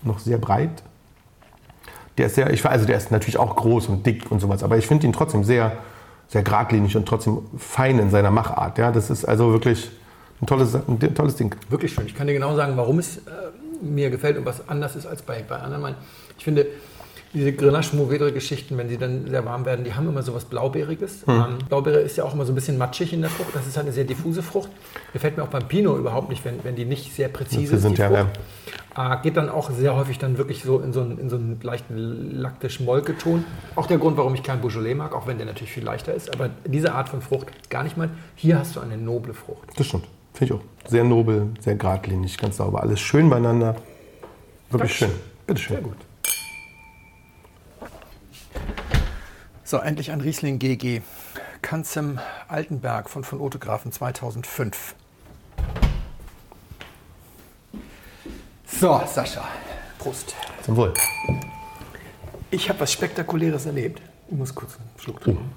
noch 0.04 0.20
sehr 0.20 0.38
breit. 0.38 0.84
Der 2.18 2.28
ist 2.28 2.36
sehr, 2.36 2.50
ich, 2.52 2.64
weiß, 2.64 2.72
also 2.72 2.86
der 2.86 2.98
ist 2.98 3.12
natürlich 3.12 3.38
auch 3.38 3.56
groß 3.56 3.88
und 3.88 4.06
dick 4.06 4.32
und 4.32 4.40
sowas, 4.40 4.64
aber 4.64 4.78
ich 4.78 4.86
finde 4.86 5.08
ihn 5.08 5.14
trotzdem 5.14 5.44
sehr, 5.44 5.74
sehr 6.28 6.44
geradlinig 6.44 6.96
und 6.96 7.08
trotzdem 7.08 7.40
fein 7.58 8.00
in 8.00 8.10
seiner 8.12 8.32
Machart. 8.32 8.78
Ja, 8.78 8.92
das 8.92 9.10
ist 9.10 9.26
also 9.26 9.52
wirklich 9.52 9.90
ein 10.42 10.46
tolles, 10.46 10.76
ein 10.76 11.16
tolles 11.16 11.36
Ding. 11.36 11.56
Wirklich 11.70 11.94
schön. 11.94 12.06
Ich 12.06 12.16
kann 12.16 12.28
dir 12.28 12.34
genau 12.34 12.56
sagen, 12.56 12.78
warum 12.78 13.00
es 13.00 13.18
äh, 13.18 13.22
mir 13.82 14.10
gefällt 14.12 14.38
und 14.38 14.46
was 14.46 14.68
anders 14.70 14.96
ist 14.96 15.08
als 15.08 15.24
bei, 15.24 15.44
bei 15.48 15.58
anderen. 15.58 15.96
Ich 16.38 16.44
finde, 16.44 16.68
diese 17.34 17.54
Grenache 17.54 17.96
Mourvedre 17.96 18.32
Geschichten, 18.34 18.78
wenn 18.78 18.90
sie 18.90 18.98
dann 18.98 19.28
sehr 19.28 19.46
warm 19.46 19.66
werden, 19.66 19.86
die 19.86 19.94
haben 19.94 20.08
immer 20.08 20.22
so 20.22 20.34
was 20.34 20.46
Blaubeeriges. 20.46 21.26
Hm. 21.26 21.34
Ähm, 21.34 21.58
Blaubeere 21.68 22.00
ist 22.00 22.18
ja 22.18 22.26
auch 22.26 22.34
immer 22.34 22.46
so 22.46 22.52
ein 22.52 22.56
bisschen 22.56 22.78
matschig 22.78 23.14
in 23.14 23.22
der 23.22 23.30
Frucht. 23.30 23.56
Das 23.56 23.66
ist 23.68 23.78
halt 23.78 23.86
eine 23.86 23.94
sehr 23.94 24.04
diffuse 24.04 24.44
Frucht. 24.44 24.70
Gefällt 25.14 25.38
mir 25.38 25.44
auch 25.44 25.48
beim 25.48 25.68
Pinot 25.68 25.98
überhaupt 25.98 26.30
nicht, 26.30 26.44
wenn, 26.44 26.64
wenn 26.64 26.76
die 26.76 26.86
nicht 26.86 27.14
sehr 27.14 27.30
präzise 27.30 27.78
sind 27.78 27.98
die 27.98 28.02
ja, 28.02 28.10
Frucht. 28.10 28.40
Äh, 28.98 29.24
geht 29.24 29.38
dann 29.38 29.50
auch 29.50 29.72
sehr 29.72 29.96
häufig 29.96 30.20
dann 30.20 30.38
wirklich 30.38 30.64
so 30.64 30.80
in 30.80 30.92
so 30.92 31.02
einen, 31.02 31.18
in 31.18 31.30
so 31.30 31.38
einen 31.38 31.60
leichten 31.62 31.96
laktisch-Molketon. 32.36 33.46
Auch 33.76 33.88
der 33.88 33.98
Grund, 33.98 34.18
warum 34.18 34.34
ich 34.36 34.44
keinen 34.44 34.62
Beaujolais 34.62 34.96
mag, 34.96 35.16
auch 35.16 35.28
wenn 35.28 35.38
der 35.38 35.46
natürlich 35.46 35.72
viel 35.72 35.84
leichter 35.84 36.14
ist. 36.14 36.34
Aber 36.34 36.50
diese 36.66 36.94
Art 36.94 37.08
von 37.08 37.22
Frucht 37.22 37.70
gar 37.70 37.84
nicht 37.84 37.96
mal. 37.96 38.10
Hier 38.36 38.60
hast 38.60 38.76
du 38.76 38.82
eine 38.82 38.98
noble 38.98 39.34
Frucht. 39.34 39.70
Das 39.78 39.88
stimmt. 39.88 40.06
Finde 40.34 40.54
ich 40.54 40.60
auch. 40.60 40.90
Sehr 40.90 41.04
nobel, 41.04 41.50
sehr 41.60 41.76
geradlinig, 41.76 42.38
ganz 42.38 42.58
sauber. 42.58 42.82
Alles 42.82 43.00
schön 43.00 43.30
beieinander. 43.30 43.76
Wirklich 44.70 45.00
Dankeschön. 45.00 45.10
schön. 45.10 45.20
Bitte 45.48 45.62
schön. 45.62 45.76
Sehr 45.78 45.84
gut. 45.84 46.11
So, 49.72 49.78
endlich 49.78 50.12
ein 50.12 50.20
Riesling 50.20 50.60
GG. 50.60 51.02
Kanzem 51.62 52.20
Altenberg 52.50 53.10
von 53.10 53.24
von 53.24 53.40
Otegrafen 53.40 53.94
2005. 53.94 54.96
So, 58.66 59.02
Sascha. 59.08 59.48
Prost. 59.98 60.36
Zum 60.62 60.76
Wohl. 60.76 60.94
Ich 62.50 62.68
habe 62.68 62.82
was 62.82 62.92
Spektakuläres 62.92 63.66
erlebt. 63.66 64.02
Ich 64.30 64.36
muss 64.36 64.54
kurz 64.54 64.76
einen 64.76 64.90
Schluck 65.00 65.22
trinken. 65.22 65.50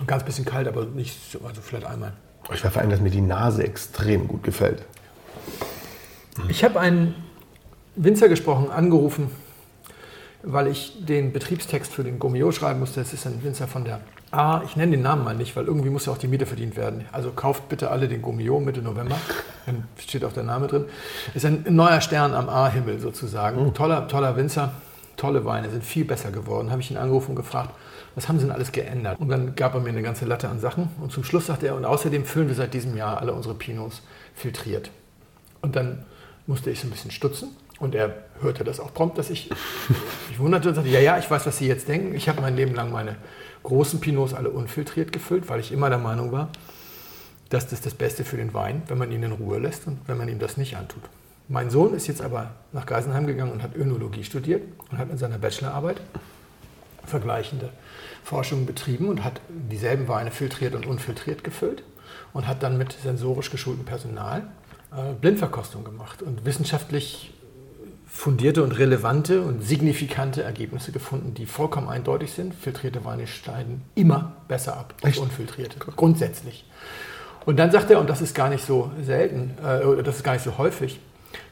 Ein 0.00 0.06
ganz 0.06 0.24
bisschen 0.24 0.46
kalt, 0.46 0.66
aber 0.66 0.86
nicht, 0.86 1.30
so- 1.30 1.40
also 1.46 1.60
vielleicht 1.60 1.84
einmal. 1.84 2.14
Ich 2.54 2.64
war 2.64 2.70
vor 2.70 2.80
allem, 2.80 2.90
dass 2.90 3.00
mir 3.00 3.10
die 3.10 3.20
Nase 3.20 3.64
extrem 3.64 4.26
gut 4.28 4.42
gefällt. 4.44 4.82
Ich 6.48 6.64
habe 6.64 6.80
einen 6.80 7.14
Winzer 7.96 8.30
gesprochen, 8.30 8.70
angerufen, 8.70 9.30
weil 10.46 10.68
ich 10.68 11.04
den 11.04 11.32
Betriebstext 11.32 11.92
für 11.92 12.04
den 12.04 12.20
Gomio 12.20 12.52
schreiben 12.52 12.78
musste. 12.78 13.00
Das 13.00 13.12
ist 13.12 13.26
ein 13.26 13.42
Winzer 13.42 13.66
von 13.66 13.84
der 13.84 14.00
A. 14.30 14.62
Ich 14.64 14.76
nenne 14.76 14.92
den 14.92 15.02
Namen 15.02 15.24
mal 15.24 15.34
nicht, 15.34 15.56
weil 15.56 15.66
irgendwie 15.66 15.90
muss 15.90 16.06
ja 16.06 16.12
auch 16.12 16.18
die 16.18 16.28
Miete 16.28 16.46
verdient 16.46 16.76
werden. 16.76 17.04
Also 17.10 17.32
kauft 17.32 17.68
bitte 17.68 17.90
alle 17.90 18.06
den 18.06 18.22
Gomio 18.22 18.60
Mitte 18.60 18.80
November. 18.80 19.16
Dann 19.66 19.84
steht 19.98 20.24
auch 20.24 20.32
der 20.32 20.44
Name 20.44 20.68
drin. 20.68 20.84
Ist 21.34 21.44
ein 21.44 21.64
neuer 21.68 22.00
Stern 22.00 22.32
am 22.32 22.48
A-Himmel 22.48 23.00
sozusagen. 23.00 23.74
Toller, 23.74 24.06
toller 24.06 24.36
Winzer, 24.36 24.72
tolle 25.16 25.44
Weine, 25.44 25.68
sind 25.68 25.84
viel 25.84 26.04
besser 26.04 26.30
geworden. 26.30 26.70
Habe 26.70 26.80
ich 26.80 26.92
ihn 26.92 26.96
angerufen 26.96 27.30
und 27.30 27.36
gefragt, 27.36 27.70
was 28.14 28.28
haben 28.28 28.38
sie 28.38 28.46
denn 28.46 28.54
alles 28.54 28.70
geändert? 28.70 29.18
Und 29.18 29.28
dann 29.28 29.56
gab 29.56 29.74
er 29.74 29.80
mir 29.80 29.88
eine 29.88 30.02
ganze 30.02 30.26
Latte 30.26 30.48
an 30.48 30.60
Sachen. 30.60 30.90
Und 31.00 31.10
zum 31.10 31.24
Schluss 31.24 31.46
sagte 31.46 31.66
er, 31.66 31.74
und 31.74 31.84
außerdem 31.84 32.24
füllen 32.24 32.46
wir 32.46 32.54
seit 32.54 32.72
diesem 32.72 32.96
Jahr 32.96 33.20
alle 33.20 33.34
unsere 33.34 33.54
Pinots 33.54 34.02
filtriert. 34.34 34.90
Und 35.60 35.74
dann 35.74 36.04
musste 36.46 36.70
ich 36.70 36.80
so 36.80 36.86
ein 36.86 36.90
bisschen 36.90 37.10
stutzen. 37.10 37.48
Und 37.78 37.94
er 37.94 38.14
hörte 38.40 38.64
das 38.64 38.80
auch 38.80 38.94
prompt, 38.94 39.18
dass 39.18 39.30
ich 39.30 39.50
mich 40.28 40.38
wunderte 40.38 40.70
und 40.70 40.74
sagte, 40.74 40.90
ja, 40.90 41.00
ja, 41.00 41.18
ich 41.18 41.30
weiß, 41.30 41.46
was 41.46 41.58
Sie 41.58 41.66
jetzt 41.66 41.88
denken. 41.88 42.14
Ich 42.14 42.28
habe 42.28 42.40
mein 42.40 42.56
Leben 42.56 42.74
lang 42.74 42.90
meine 42.90 43.16
großen 43.62 44.00
Pinots 44.00 44.32
alle 44.32 44.50
unfiltriert 44.50 45.12
gefüllt, 45.12 45.48
weil 45.48 45.60
ich 45.60 45.72
immer 45.72 45.90
der 45.90 45.98
Meinung 45.98 46.32
war, 46.32 46.48
dass 47.48 47.68
das 47.68 47.80
das 47.80 47.94
Beste 47.94 48.24
für 48.24 48.36
den 48.36 48.54
Wein, 48.54 48.82
wenn 48.86 48.98
man 48.98 49.12
ihn 49.12 49.22
in 49.22 49.32
Ruhe 49.32 49.58
lässt 49.58 49.86
und 49.86 49.98
wenn 50.06 50.16
man 50.16 50.28
ihm 50.28 50.38
das 50.38 50.56
nicht 50.56 50.76
antut. 50.76 51.02
Mein 51.48 51.70
Sohn 51.70 51.94
ist 51.94 52.06
jetzt 52.08 52.22
aber 52.22 52.54
nach 52.72 52.86
Geisenheim 52.86 53.26
gegangen 53.26 53.52
und 53.52 53.62
hat 53.62 53.76
Önologie 53.76 54.24
studiert 54.24 54.62
und 54.90 54.98
hat 54.98 55.10
in 55.10 55.18
seiner 55.18 55.38
Bachelorarbeit 55.38 56.00
vergleichende 57.04 57.70
Forschungen 58.24 58.66
betrieben 58.66 59.08
und 59.08 59.22
hat 59.22 59.40
dieselben 59.48 60.08
Weine 60.08 60.32
filtriert 60.32 60.74
und 60.74 60.86
unfiltriert 60.86 61.44
gefüllt 61.44 61.84
und 62.32 62.48
hat 62.48 62.64
dann 62.64 62.78
mit 62.78 62.92
sensorisch 62.92 63.50
geschultem 63.50 63.84
Personal 63.84 64.48
äh, 64.92 65.12
Blindverkostung 65.12 65.84
gemacht 65.84 66.22
und 66.22 66.44
wissenschaftlich 66.44 67.32
fundierte 68.16 68.62
und 68.62 68.72
relevante 68.72 69.42
und 69.42 69.62
signifikante 69.62 70.42
Ergebnisse 70.42 70.90
gefunden, 70.90 71.34
die 71.34 71.44
vollkommen 71.44 71.88
eindeutig 71.88 72.32
sind. 72.32 72.54
Filtrierte 72.54 73.04
Weine 73.04 73.26
schneiden 73.26 73.82
immer 73.94 74.32
besser 74.48 74.78
ab 74.78 74.94
als 75.02 75.18
unfiltrierte, 75.18 75.78
grundsätzlich. 75.78 76.64
Und 77.44 77.58
dann 77.58 77.70
sagt 77.70 77.90
er, 77.90 78.00
und 78.00 78.08
das 78.08 78.22
ist 78.22 78.34
gar 78.34 78.48
nicht 78.48 78.64
so 78.64 78.90
selten, 79.02 79.54
äh, 79.62 79.84
oder 79.84 80.02
das 80.02 80.16
ist 80.16 80.22
gar 80.24 80.32
nicht 80.32 80.42
so 80.42 80.56
häufig, 80.56 80.98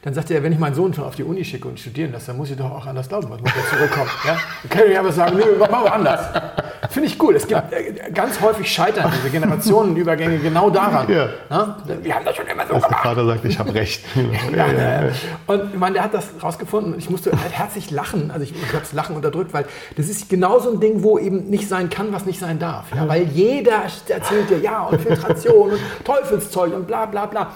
dann 0.01 0.15
sagt 0.15 0.31
er, 0.31 0.41
wenn 0.41 0.51
ich 0.51 0.59
meinen 0.59 0.73
Sohn 0.73 0.91
schon 0.93 1.03
auf 1.03 1.15
die 1.15 1.23
Uni 1.23 1.45
schicke 1.45 1.67
und 1.67 1.79
studieren 1.79 2.11
lasse, 2.11 2.27
dann 2.27 2.37
muss 2.37 2.49
ich 2.49 2.57
doch 2.57 2.71
auch 2.71 2.85
anders 2.87 3.07
glauben, 3.07 3.29
was 3.29 3.39
muss 3.39 3.51
er 3.55 3.77
zurückkommen. 3.77 4.09
Ja? 4.25 4.37
Dann 4.63 4.69
kann 4.69 4.91
ich 4.91 4.97
aber 4.97 5.11
sagen, 5.11 5.37
nee, 5.37 5.57
machen 5.59 5.83
wir 5.83 5.93
anders. 5.93 6.41
Finde 6.89 7.07
ich 7.09 7.21
cool. 7.21 7.35
Es 7.35 7.47
gibt 7.47 7.73
äh, 7.73 8.11
ganz 8.13 8.41
häufig 8.41 8.71
scheitern 8.71 9.11
diese 9.17 9.29
Generationenübergänge 9.29 10.39
genau 10.39 10.69
daran. 10.69 11.11
Ja. 11.11 11.29
Ja? 11.49 11.77
Wir 12.01 12.15
haben 12.15 12.25
das 12.25 12.35
schon 12.35 12.47
immer 12.47 12.65
so 12.67 12.73
Dass 12.73 12.81
der 12.81 12.89
gemacht. 12.89 13.03
Vater 13.03 13.25
sagt, 13.25 13.45
ich 13.45 13.59
habe 13.59 13.73
recht. 13.73 14.03
Ja, 14.55 14.67
ja. 14.67 15.09
Und 15.47 15.73
ich 15.73 15.79
meine, 15.79 15.93
der 15.93 16.03
hat 16.03 16.13
das 16.13 16.25
rausgefunden 16.41 16.93
und 16.93 16.99
ich 16.99 17.09
musste 17.09 17.31
halt 17.31 17.51
herzlich 17.51 17.91
lachen. 17.91 18.31
Also 18.31 18.43
ich, 18.43 18.51
ich 18.51 18.67
habe 18.69 18.79
das 18.79 18.93
Lachen 18.93 19.15
unterdrückt, 19.15 19.53
weil 19.53 19.65
das 19.97 20.07
ist 20.07 20.29
genau 20.29 20.59
so 20.59 20.71
ein 20.71 20.79
Ding, 20.79 21.03
wo 21.03 21.19
eben 21.19 21.49
nicht 21.49 21.67
sein 21.67 21.89
kann, 21.89 22.13
was 22.13 22.25
nicht 22.25 22.39
sein 22.39 22.59
darf. 22.59 22.85
Weil 23.07 23.23
jeder 23.23 23.83
erzählt 24.07 24.49
dir, 24.49 24.59
ja, 24.59 24.83
und 24.83 25.01
Filtration 25.01 25.71
und 25.71 25.79
Teufelszeug 26.03 26.73
und 26.73 26.87
bla 26.87 27.05
bla 27.05 27.25
bla. 27.25 27.51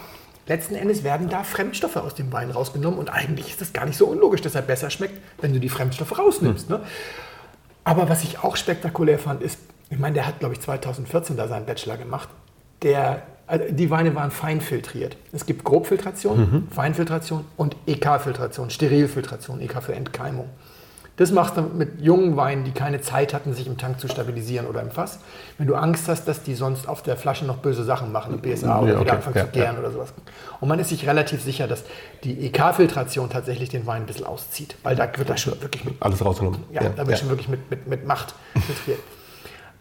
Letzten 0.48 0.74
Endes 0.74 1.04
werden 1.04 1.30
da 1.30 1.44
Fremdstoffe 1.44 1.98
aus 1.98 2.16
dem 2.16 2.34
Wein 2.34 2.50
rausgenommen 2.50 3.00
und 3.00 3.10
eigentlich 3.10 3.50
ist 3.50 3.62
das 3.62 3.72
gar 3.72 3.86
nicht 3.86 3.98
so 3.98 4.08
unlogisch, 4.08 4.42
dass 4.42 4.56
er 4.56 4.64
besser 4.64 4.90
schmeckt, 4.90 5.14
wenn 5.42 5.54
du 5.54 5.60
die 5.60 5.70
Fremdstoffe 5.70 6.18
rausnimmst. 6.18 6.72
Ne? 6.72 6.80
Aber 7.90 8.08
was 8.08 8.24
ich 8.24 8.44
auch 8.44 8.56
spektakulär 8.56 9.18
fand, 9.18 9.42
ist, 9.42 9.58
ich 9.90 9.98
meine, 9.98 10.14
der 10.14 10.28
hat, 10.28 10.38
glaube 10.40 10.54
ich, 10.54 10.62
2014 10.62 11.36
da 11.36 11.48
seinen 11.48 11.66
Bachelor 11.66 11.98
gemacht. 11.98 12.30
der, 12.84 13.24
also 13.48 13.66
die 13.72 13.90
Weine 13.90 14.14
waren 14.14 14.30
fein 14.30 14.62
filtriert. 14.62 15.18
Es 15.32 15.48
gibt 15.48 15.64
Grobfiltration, 15.64 16.68
Feinfiltration 16.70 17.46
und 17.58 17.76
EK-Filtration, 17.88 18.70
Sterilfiltration, 18.70 19.60
EK 19.60 19.82
für 19.82 19.96
Entkeimung. 19.96 20.50
Das 21.20 21.32
machst 21.32 21.58
du 21.58 21.62
mit 21.62 22.00
jungen 22.00 22.38
Weinen, 22.38 22.64
die 22.64 22.72
keine 22.72 23.02
Zeit 23.02 23.34
hatten, 23.34 23.54
sich 23.54 23.68
im 23.68 23.78
Tank 23.78 24.00
zu 24.00 24.08
stabilisieren 24.08 24.66
oder 24.68 24.82
im 24.82 24.90
Fass. 24.90 25.20
Wenn 25.58 25.68
du 25.68 25.76
Angst 25.76 26.08
hast, 26.08 26.30
dass 26.30 26.44
die 26.44 26.56
sonst 26.56 26.88
auf 26.88 27.04
der 27.04 27.18
Flasche 27.18 27.44
noch 27.44 27.58
böse 27.58 27.84
Sachen 27.84 28.14
machen, 28.14 28.36
ein 28.36 28.40
BSA 28.40 28.80
oder 28.80 28.94
Ja, 28.94 28.94
wieder 28.94 29.02
okay, 29.02 29.12
anfangen 29.18 29.36
ja, 29.36 29.46
zu 29.46 29.52
gären 29.52 29.78
oder 29.80 29.92
sowas. 29.92 30.14
Und 30.62 30.70
man 30.70 30.80
ist 30.80 30.88
sich 30.88 31.06
relativ 31.06 31.44
sicher, 31.44 31.68
dass 31.68 31.84
die 32.24 32.46
EK-Filtration 32.46 33.30
tatsächlich 33.30 33.68
den 33.68 33.86
Wein 33.86 34.04
ein 34.04 34.06
bisschen 34.06 34.26
auszieht. 34.28 34.78
Weil 34.84 34.96
da 34.96 35.10
wird 35.14 35.30
das 35.30 35.42
schon 35.42 35.62
wirklich 35.62 35.84
mit 35.84 35.96
Alles 36.00 36.24
rausgenommen. 36.24 36.64
ja, 36.72 36.84
da 36.88 37.06
wird 37.06 37.20
schon 37.20 37.28
wirklich 37.28 37.50
mit, 37.50 37.70
mit, 37.70 37.86
mit 37.86 38.08
Macht 38.08 38.34
filtriert. 38.54 39.00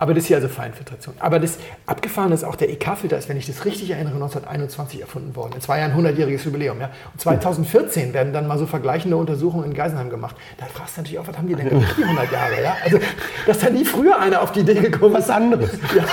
Aber 0.00 0.14
das 0.14 0.26
hier 0.26 0.36
also 0.36 0.48
Feinfiltration. 0.48 1.16
Aber 1.18 1.40
das 1.40 1.58
Abgefahrene 1.86 2.34
ist 2.34 2.44
auch, 2.44 2.54
der 2.54 2.70
EK-Filter 2.70 3.18
ist, 3.18 3.28
wenn 3.28 3.36
ich 3.36 3.46
das 3.46 3.64
richtig 3.64 3.90
erinnere, 3.90 4.14
1921 4.14 5.00
erfunden 5.00 5.34
worden. 5.34 5.54
In 5.54 5.60
zwei 5.60 5.80
Jahren 5.80 5.92
100-jähriges 5.92 6.44
Jubiläum. 6.44 6.80
Ja? 6.80 6.90
Und 7.12 7.20
2014 7.20 8.12
werden 8.12 8.32
dann 8.32 8.46
mal 8.46 8.58
so 8.58 8.66
vergleichende 8.66 9.16
Untersuchungen 9.16 9.64
in 9.64 9.74
Geisenheim 9.74 10.08
gemacht. 10.08 10.36
Da 10.58 10.66
fragst 10.66 10.96
du 10.96 11.00
natürlich 11.00 11.18
auch, 11.18 11.26
was 11.26 11.36
haben 11.36 11.48
die 11.48 11.56
denn 11.56 11.68
gemacht, 11.68 11.94
die 11.98 12.04
100 12.04 12.30
Jahre? 12.30 12.62
Ja? 12.62 12.76
Also, 12.84 12.98
dass 13.46 13.58
da 13.58 13.70
nie 13.70 13.84
früher 13.84 14.20
einer 14.20 14.40
auf 14.40 14.52
die 14.52 14.60
Idee 14.60 14.74
gekommen 14.74 15.16
ist. 15.16 15.28
Was 15.28 15.30
anderes. 15.30 15.70
Ja, 15.96 16.04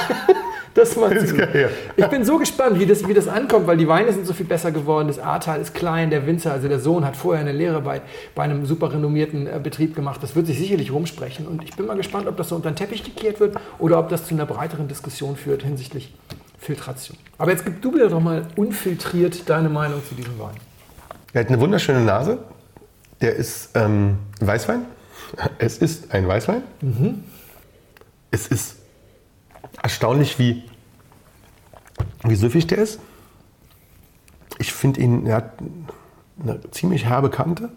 das 0.75 0.95
mal 0.97 1.25
zu 1.25 1.35
ja. 1.37 1.69
Ich 1.95 2.05
bin 2.07 2.23
so 2.25 2.37
gespannt, 2.37 2.77
wie 2.79 2.85
das, 2.85 3.07
wie 3.07 3.13
das 3.13 3.27
ankommt, 3.27 3.65
weil 3.65 3.77
die 3.77 3.87
Weine 3.87 4.11
sind 4.11 4.27
so 4.27 4.33
viel 4.33 4.45
besser 4.45 4.71
geworden. 4.71 5.07
Das 5.07 5.19
Ahrtal 5.19 5.61
ist 5.61 5.73
klein, 5.73 6.09
der 6.09 6.27
Winzer, 6.27 6.51
also 6.51 6.67
der 6.67 6.79
Sohn, 6.79 7.05
hat 7.05 7.15
vorher 7.15 7.41
eine 7.41 7.53
Lehre 7.53 7.81
bei, 7.81 8.01
bei 8.35 8.43
einem 8.43 8.65
super 8.65 8.91
renommierten 8.93 9.47
äh, 9.47 9.59
Betrieb 9.63 9.95
gemacht. 9.95 10.21
Das 10.21 10.35
wird 10.35 10.47
sich 10.47 10.59
sicherlich 10.59 10.91
rumsprechen. 10.91 11.47
Und 11.47 11.63
ich 11.63 11.75
bin 11.75 11.85
mal 11.85 11.95
gespannt, 11.95 12.27
ob 12.27 12.35
das 12.35 12.49
so 12.49 12.55
unter 12.55 12.69
den 12.69 12.75
Teppich 12.75 13.03
gekehrt 13.03 13.39
wird 13.39 13.55
oder 13.79 13.97
ob 13.99 14.09
das 14.09 14.25
zu 14.25 14.35
einer 14.35 14.45
breiteren 14.45 14.87
Diskussion 14.87 15.37
führt 15.37 15.63
hinsichtlich 15.63 16.13
Filtration. 16.59 17.17
Aber 17.37 17.51
jetzt 17.51 17.63
gib 17.63 17.81
du 17.81 17.91
mir 17.91 18.09
doch 18.09 18.19
mal 18.19 18.45
unfiltriert 18.57 19.49
deine 19.49 19.69
Meinung 19.69 20.01
zu 20.07 20.13
diesem 20.13 20.37
Wein. 20.39 20.55
Er 21.31 21.41
hat 21.41 21.47
eine 21.47 21.59
wunderschöne 21.59 22.01
Nase. 22.01 22.39
Der 23.21 23.33
ist 23.35 23.69
ähm, 23.75 24.17
Weißwein. 24.41 24.81
Es 25.57 25.77
ist 25.77 26.13
ein 26.13 26.27
Weißwein. 26.27 26.63
Es 28.31 28.47
ist 28.47 28.75
erstaunlich, 29.81 30.39
wie, 30.39 30.63
wie 32.23 32.35
süffig 32.35 32.67
der 32.67 32.79
ist. 32.79 32.99
Ich 34.57 34.73
finde 34.73 35.01
ihn, 35.01 35.25
er 35.25 35.37
hat 35.37 35.51
eine 36.41 36.59
ziemlich 36.71 37.05
herbe 37.05 37.29
Kante. 37.29 37.69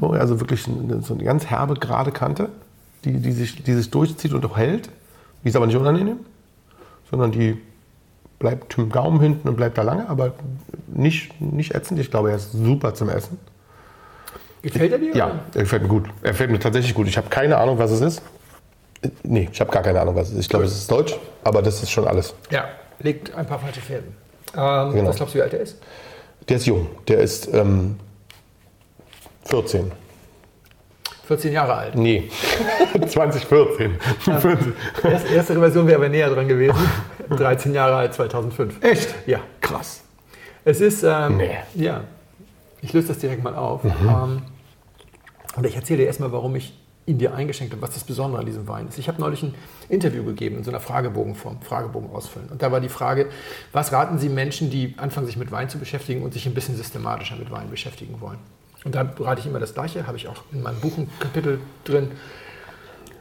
So, 0.00 0.10
also 0.10 0.40
wirklich 0.40 0.66
eine, 0.66 1.02
so 1.02 1.14
eine 1.14 1.22
ganz 1.22 1.46
herbe, 1.46 1.74
gerade 1.74 2.10
Kante, 2.10 2.48
die, 3.04 3.20
die, 3.20 3.30
sich, 3.30 3.62
die 3.62 3.74
sich 3.74 3.90
durchzieht 3.90 4.32
und 4.32 4.44
auch 4.44 4.56
hält. 4.56 4.90
Die 5.44 5.48
ist 5.48 5.56
aber 5.56 5.66
nicht 5.66 5.76
unangenehm, 5.76 6.18
sondern 7.10 7.30
die 7.30 7.56
bleibt 8.40 8.76
im 8.76 8.90
Gaumen 8.90 9.20
hinten 9.20 9.48
und 9.48 9.56
bleibt 9.56 9.78
da 9.78 9.82
lange, 9.82 10.08
aber 10.08 10.34
nicht, 10.88 11.40
nicht 11.40 11.74
ätzend. 11.76 12.00
Ich 12.00 12.10
glaube, 12.10 12.30
er 12.30 12.36
ist 12.36 12.52
super 12.52 12.94
zum 12.94 13.08
Essen. 13.08 13.38
Gefällt 14.62 14.92
er 14.92 14.98
dir? 14.98 15.14
Ja, 15.14 15.26
oder? 15.26 15.40
er 15.54 15.62
gefällt 15.62 15.82
mir 15.82 15.88
gut. 15.88 16.08
Er 16.22 16.32
gefällt 16.32 16.50
mir 16.50 16.58
tatsächlich 16.58 16.94
gut. 16.94 17.06
Ich 17.06 17.16
habe 17.16 17.28
keine 17.28 17.58
Ahnung, 17.58 17.78
was 17.78 17.92
es 17.92 18.00
ist. 18.00 18.22
Nee, 19.24 19.48
ich 19.52 19.60
habe 19.60 19.70
gar 19.70 19.82
keine 19.82 20.00
Ahnung, 20.00 20.14
was 20.14 20.28
es 20.28 20.34
ist. 20.34 20.40
Ich 20.40 20.48
glaube, 20.48 20.64
es 20.64 20.72
ist 20.76 20.90
Deutsch, 20.90 21.16
aber 21.44 21.60
das 21.62 21.82
ist 21.82 21.90
schon 21.90 22.06
alles. 22.06 22.34
Ja. 22.50 22.64
Legt 23.00 23.34
ein 23.34 23.46
paar 23.46 23.58
falsche 23.58 23.80
Fährten. 23.80 24.14
Ähm, 24.56 24.92
Genau. 24.92 25.08
Was 25.08 25.16
glaubst 25.16 25.34
du, 25.34 25.38
wie 25.38 25.42
alt 25.42 25.52
er 25.54 25.60
ist? 25.60 25.78
Der 26.48 26.56
ist 26.56 26.66
jung. 26.66 26.86
Der 27.08 27.18
ist 27.18 27.48
ähm, 27.52 27.96
14. 29.46 29.90
14 31.26 31.52
Jahre 31.52 31.74
alt. 31.74 31.94
Nee, 31.94 32.28
2014. 33.08 33.96
Erst, 35.04 35.30
erste 35.30 35.58
Version 35.58 35.86
wäre 35.86 35.96
aber 35.96 36.08
näher 36.08 36.28
dran 36.30 36.46
gewesen. 36.48 36.76
13 37.30 37.72
Jahre 37.74 37.94
alt, 37.96 38.14
2005. 38.14 38.82
Echt? 38.84 39.14
Ja. 39.26 39.40
Krass. 39.60 40.02
Es 40.64 40.80
ist, 40.80 41.02
ähm, 41.02 41.38
Nee. 41.38 41.56
ja, 41.74 42.02
ich 42.82 42.92
löse 42.92 43.08
das 43.08 43.18
direkt 43.18 43.42
mal 43.42 43.54
auf. 43.54 43.82
Ähm, 43.84 44.42
und 45.56 45.66
ich 45.66 45.74
erzähle 45.76 46.00
dir 46.00 46.06
erstmal, 46.06 46.32
warum 46.32 46.54
ich 46.56 46.74
ihn 47.06 47.18
dir 47.18 47.34
eingeschenkt 47.34 47.72
habe, 47.72 47.82
was 47.82 47.94
das 47.94 48.04
Besondere 48.04 48.40
an 48.40 48.46
diesem 48.46 48.68
Wein 48.68 48.86
ist. 48.88 48.98
Ich 48.98 49.08
habe 49.08 49.20
neulich 49.20 49.42
ein 49.42 49.54
Interview 49.88 50.24
gegeben 50.24 50.58
in 50.58 50.64
so 50.64 50.70
einer 50.70 50.80
Fragebogenform, 50.80 51.60
Fragebogen 51.60 52.10
ausfüllen. 52.10 52.48
Und 52.48 52.62
da 52.62 52.70
war 52.70 52.80
die 52.80 52.88
Frage, 52.88 53.28
was 53.72 53.92
raten 53.92 54.18
Sie 54.18 54.28
Menschen, 54.28 54.70
die 54.70 54.94
anfangen, 54.98 55.26
sich 55.26 55.36
mit 55.36 55.50
Wein 55.50 55.68
zu 55.68 55.78
beschäftigen 55.78 56.22
und 56.22 56.32
sich 56.32 56.46
ein 56.46 56.54
bisschen 56.54 56.76
systematischer 56.76 57.36
mit 57.36 57.50
Wein 57.50 57.70
beschäftigen 57.70 58.20
wollen? 58.20 58.38
Und 58.84 58.94
da 58.94 59.12
rate 59.18 59.40
ich 59.40 59.46
immer 59.46 59.58
das 59.60 59.74
Gleiche, 59.74 60.06
habe 60.06 60.16
ich 60.16 60.28
auch 60.28 60.42
in 60.52 60.62
meinem 60.62 60.80
Buch 60.80 60.96
ein 60.96 61.10
Kapitel 61.18 61.60
drin. 61.84 62.12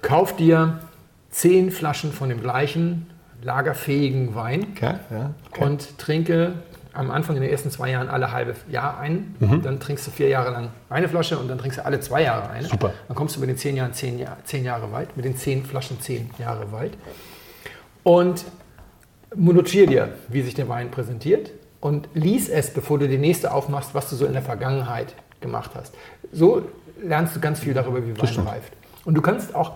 Kauf 0.02 0.36
dir 0.36 0.80
zehn 1.30 1.72
Flaschen 1.72 2.12
von 2.12 2.30
dem 2.30 2.42
gleichen 2.42 3.08
lagerfähigen 3.44 4.36
Wein 4.36 4.68
Ja, 4.80 5.00
ja. 5.10 5.34
und 5.60 5.98
trinke 5.98 6.54
am 6.94 7.12
Anfang 7.12 7.36
in 7.36 7.42
den 7.42 7.52
ersten 7.52 7.72
zwei 7.72 7.92
Jahren 7.92 8.10
alle 8.10 8.32
halbe 8.32 8.56
Jahr 8.70 9.00
ein. 9.00 9.36
Mhm. 9.40 9.62
Dann 9.62 9.80
trinkst 9.80 10.08
du 10.08 10.12
vier 10.12 10.28
Jahre 10.28 10.52
lang 10.52 10.70
eine 10.90 11.08
Flasche 11.08 11.38
und 11.38 11.48
dann 11.48 11.58
trinkst 11.58 11.80
du 11.80 11.86
alle 11.86 12.00
zwei 12.00 12.24
Jahre 12.24 12.50
eine. 12.50 12.68
Super. 12.68 12.94
Dann 13.08 13.16
kommst 13.16 13.36
du 13.36 13.40
mit 13.40 13.50
den 13.50 13.58
zehn 13.58 13.76
Jahren 13.76 13.94
zehn, 13.94 14.20
Jahr, 14.20 14.38
zehn 14.44 14.64
Jahre 14.64 14.92
weit, 14.92 15.16
mit 15.16 15.26
den 15.26 15.38
zehn 15.38 15.66
Flaschen 15.66 16.00
zehn 16.02 16.30
Jahre 16.38 16.72
weit. 16.72 16.92
Und 18.04 18.46
notier 19.36 19.88
dir, 19.88 20.10
wie 20.28 20.42
sich 20.42 20.54
der 20.54 20.68
Wein 20.68 20.92
präsentiert 20.92 21.52
und 21.80 22.10
lies 22.14 22.50
es, 22.50 22.74
bevor 22.74 23.00
du 23.00 23.08
die 23.08 23.18
nächste 23.18 23.54
aufmachst, 23.54 23.94
was 23.94 24.10
du 24.10 24.16
so 24.16 24.26
in 24.26 24.34
der 24.34 24.42
Vergangenheit 24.42 25.16
gemacht 25.40 25.72
hast. 25.76 25.96
So 26.32 26.64
lernst 27.02 27.36
du 27.36 27.40
ganz 27.40 27.60
viel 27.60 27.74
darüber, 27.74 28.06
wie 28.06 28.18
Wein 28.18 28.48
reift. 28.48 28.74
Und 29.06 29.16
du 29.16 29.22
kannst 29.22 29.56
auch 29.56 29.74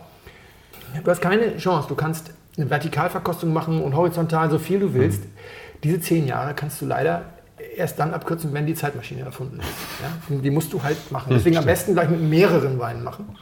Du 1.03 1.11
hast 1.11 1.21
keine 1.21 1.57
Chance. 1.57 1.87
Du 1.87 1.95
kannst 1.95 2.31
eine 2.57 2.69
Vertikalverkostung 2.69 3.51
machen 3.51 3.81
und 3.81 3.95
horizontal 3.95 4.49
so 4.49 4.59
viel 4.59 4.79
du 4.79 4.93
willst. 4.93 5.23
Diese 5.83 5.99
zehn 5.99 6.27
Jahre 6.27 6.53
kannst 6.53 6.81
du 6.81 6.85
leider 6.85 7.25
erst 7.75 7.99
dann 7.99 8.13
abkürzen, 8.13 8.53
wenn 8.53 8.65
die 8.65 8.75
Zeitmaschine 8.75 9.21
erfunden 9.21 9.59
ist. 9.59 9.69
Ja? 10.01 10.37
Die 10.37 10.51
musst 10.51 10.73
du 10.73 10.83
halt 10.83 11.11
machen. 11.11 11.29
Deswegen 11.31 11.57
am 11.57 11.65
besten 11.65 11.93
gleich 11.93 12.09
mit 12.09 12.21
mehreren 12.21 12.79
Weinen 12.79 13.03
machen. 13.03 13.35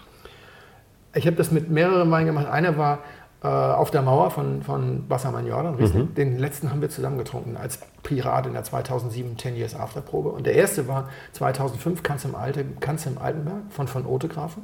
Ich 1.15 1.27
habe 1.27 1.35
das 1.35 1.51
mit 1.51 1.69
mehreren 1.69 2.09
Weinen 2.11 2.27
gemacht. 2.27 2.47
Einer 2.47 2.77
war 2.77 2.99
äh, 3.43 3.47
auf 3.47 3.91
der 3.91 4.01
Mauer 4.01 4.31
von, 4.31 4.63
von 4.63 5.07
Bassermann 5.07 5.45
Jordan. 5.45 5.75
Riesling. 5.75 6.13
Den 6.15 6.39
letzten 6.39 6.71
haben 6.71 6.81
wir 6.81 6.89
zusammen 6.89 7.17
getrunken 7.17 7.57
als 7.57 7.79
Pirat 8.01 8.47
in 8.47 8.53
der 8.53 8.63
2007 8.63 9.37
10 9.37 9.55
Years 9.55 9.75
After 9.75 10.01
Probe. 10.01 10.29
Und 10.29 10.45
der 10.45 10.55
erste 10.55 10.87
war 10.87 11.09
2005 11.33 12.03
Kanz 12.03 12.25
im, 12.25 12.35
Alte, 12.35 12.65
Kanz 12.79 13.05
im 13.05 13.17
Altenberg 13.17 13.63
von 13.69 13.87
von 13.87 14.05
Otegrafen. 14.05 14.63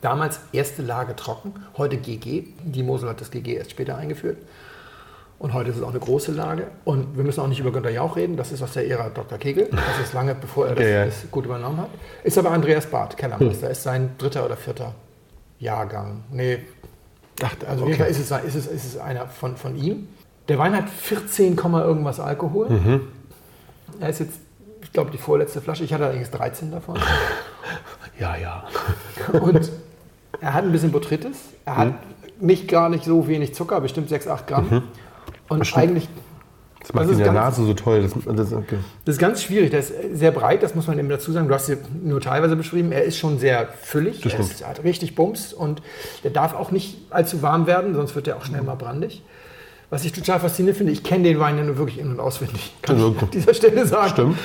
Damals 0.00 0.38
erste 0.52 0.82
Lage 0.82 1.16
trocken, 1.16 1.54
heute 1.78 1.96
GG. 1.96 2.44
Die 2.62 2.82
Mosel 2.82 3.08
hat 3.08 3.20
das 3.20 3.30
GG 3.30 3.54
erst 3.54 3.70
später 3.70 3.96
eingeführt. 3.96 4.36
Und 5.44 5.52
heute 5.52 5.68
ist 5.68 5.76
es 5.76 5.82
auch 5.82 5.90
eine 5.90 5.98
große 5.98 6.32
Lage. 6.32 6.68
Und 6.86 7.18
wir 7.18 7.22
müssen 7.22 7.38
auch 7.40 7.48
nicht 7.48 7.60
über 7.60 7.70
Günter 7.70 7.90
Jauch 7.90 8.16
reden. 8.16 8.38
Das 8.38 8.50
ist 8.50 8.62
aus 8.62 8.72
der 8.72 8.88
Ära 8.88 9.10
Dr. 9.10 9.36
Kegel. 9.36 9.68
Das 9.70 10.02
ist 10.02 10.14
lange 10.14 10.34
bevor 10.34 10.68
er 10.68 10.74
das, 10.74 10.84
Ja, 10.86 10.90
ja. 10.90 11.04
das 11.04 11.30
gut 11.30 11.44
übernommen 11.44 11.76
hat. 11.82 11.90
Ist 12.22 12.38
aber 12.38 12.50
Andreas 12.50 12.86
Barth, 12.86 13.18
Kellermeister. 13.18 13.68
Ist 13.68 13.82
sein 13.82 14.12
dritter 14.16 14.46
oder 14.46 14.56
vierter 14.56 14.94
Jahrgang. 15.58 16.24
Nee, 16.32 16.60
Ach, 17.42 17.54
also 17.68 17.86
Fall 17.90 18.06
ist 18.06 18.20
es, 18.20 18.30
ist 18.30 18.54
es, 18.54 18.66
ist 18.66 18.84
es 18.86 18.96
einer 18.96 19.26
von, 19.26 19.58
von 19.58 19.76
ihm. 19.76 20.08
Der 20.48 20.56
Wein 20.56 20.74
hat 20.74 20.88
14, 20.88 21.56
Komma 21.56 21.84
irgendwas 21.84 22.20
Alkohol. 22.20 23.02
Er 24.00 24.08
ist 24.08 24.20
jetzt, 24.20 24.38
ich 24.80 24.94
glaube, 24.94 25.10
die 25.10 25.18
vorletzte 25.18 25.60
Flasche. 25.60 25.84
Ich 25.84 25.92
hatte 25.92 26.06
allerdings 26.06 26.30
13 26.30 26.70
davon. 26.70 26.98
Ja, 28.18 28.36
ja. 28.36 28.64
Und 29.32 29.72
er 30.40 30.54
hat 30.54 30.64
ein 30.64 30.70
bisschen 30.70 30.92
Botrytis. 30.92 31.36
Er 31.64 31.76
hat 31.76 31.94
nicht 32.40 32.68
gar 32.68 32.88
nicht 32.88 33.04
so 33.04 33.26
wenig 33.26 33.54
Zucker, 33.54 33.80
bestimmt 33.80 34.08
6, 34.08 34.28
8 34.28 34.46
Gramm. 34.46 34.84
Und 35.48 35.58
Bestimmt. 35.60 35.82
eigentlich, 35.82 36.08
Das 36.80 36.92
macht 36.92 37.04
Das 37.04 37.12
in 37.12 37.18
der 37.18 37.26
ganz- 37.28 37.36
Nase 37.58 37.64
so 37.64 37.74
toll. 37.74 38.02
Das, 38.02 38.12
das, 38.36 38.52
okay. 38.52 38.76
das 39.04 39.14
ist 39.14 39.18
ganz 39.20 39.42
schwierig. 39.42 39.70
Der 39.70 39.80
ist 39.80 39.92
sehr 40.12 40.30
breit, 40.32 40.62
das 40.62 40.74
muss 40.74 40.86
man 40.86 40.98
eben 40.98 41.08
dazu 41.08 41.32
sagen. 41.32 41.48
Du 41.48 41.54
hast 41.54 41.66
sie 41.66 41.76
nur 42.02 42.20
teilweise 42.20 42.56
beschrieben. 42.56 42.92
Er 42.92 43.04
ist 43.04 43.16
schon 43.18 43.38
sehr 43.38 43.68
füllig. 43.80 44.20
Das 44.20 44.34
er 44.34 44.40
ist, 44.40 44.66
hat 44.66 44.84
richtig 44.84 45.14
Bums 45.14 45.52
und 45.52 45.80
der 46.24 46.30
darf 46.30 46.54
auch 46.54 46.70
nicht 46.70 46.98
allzu 47.10 47.40
warm 47.42 47.66
werden, 47.66 47.94
sonst 47.94 48.14
wird 48.14 48.28
er 48.28 48.36
auch 48.36 48.44
schnell 48.44 48.62
mal 48.62 48.74
brandig. 48.74 49.22
Was 49.90 50.04
ich 50.04 50.12
total 50.12 50.40
faszinierend 50.40 50.76
finde, 50.78 50.92
ich 50.92 51.02
kenne 51.04 51.24
den 51.24 51.38
Wein 51.38 51.56
ja 51.56 51.64
nur 51.64 51.78
wirklich 51.78 51.98
in- 51.98 52.10
und 52.10 52.20
auswendig, 52.20 52.74
kann 52.82 52.96
ich 52.98 53.02
an 53.22 53.30
dieser 53.32 53.54
Stelle 53.54 53.86
sagen. 53.86 54.08
Stimmt. 54.10 54.38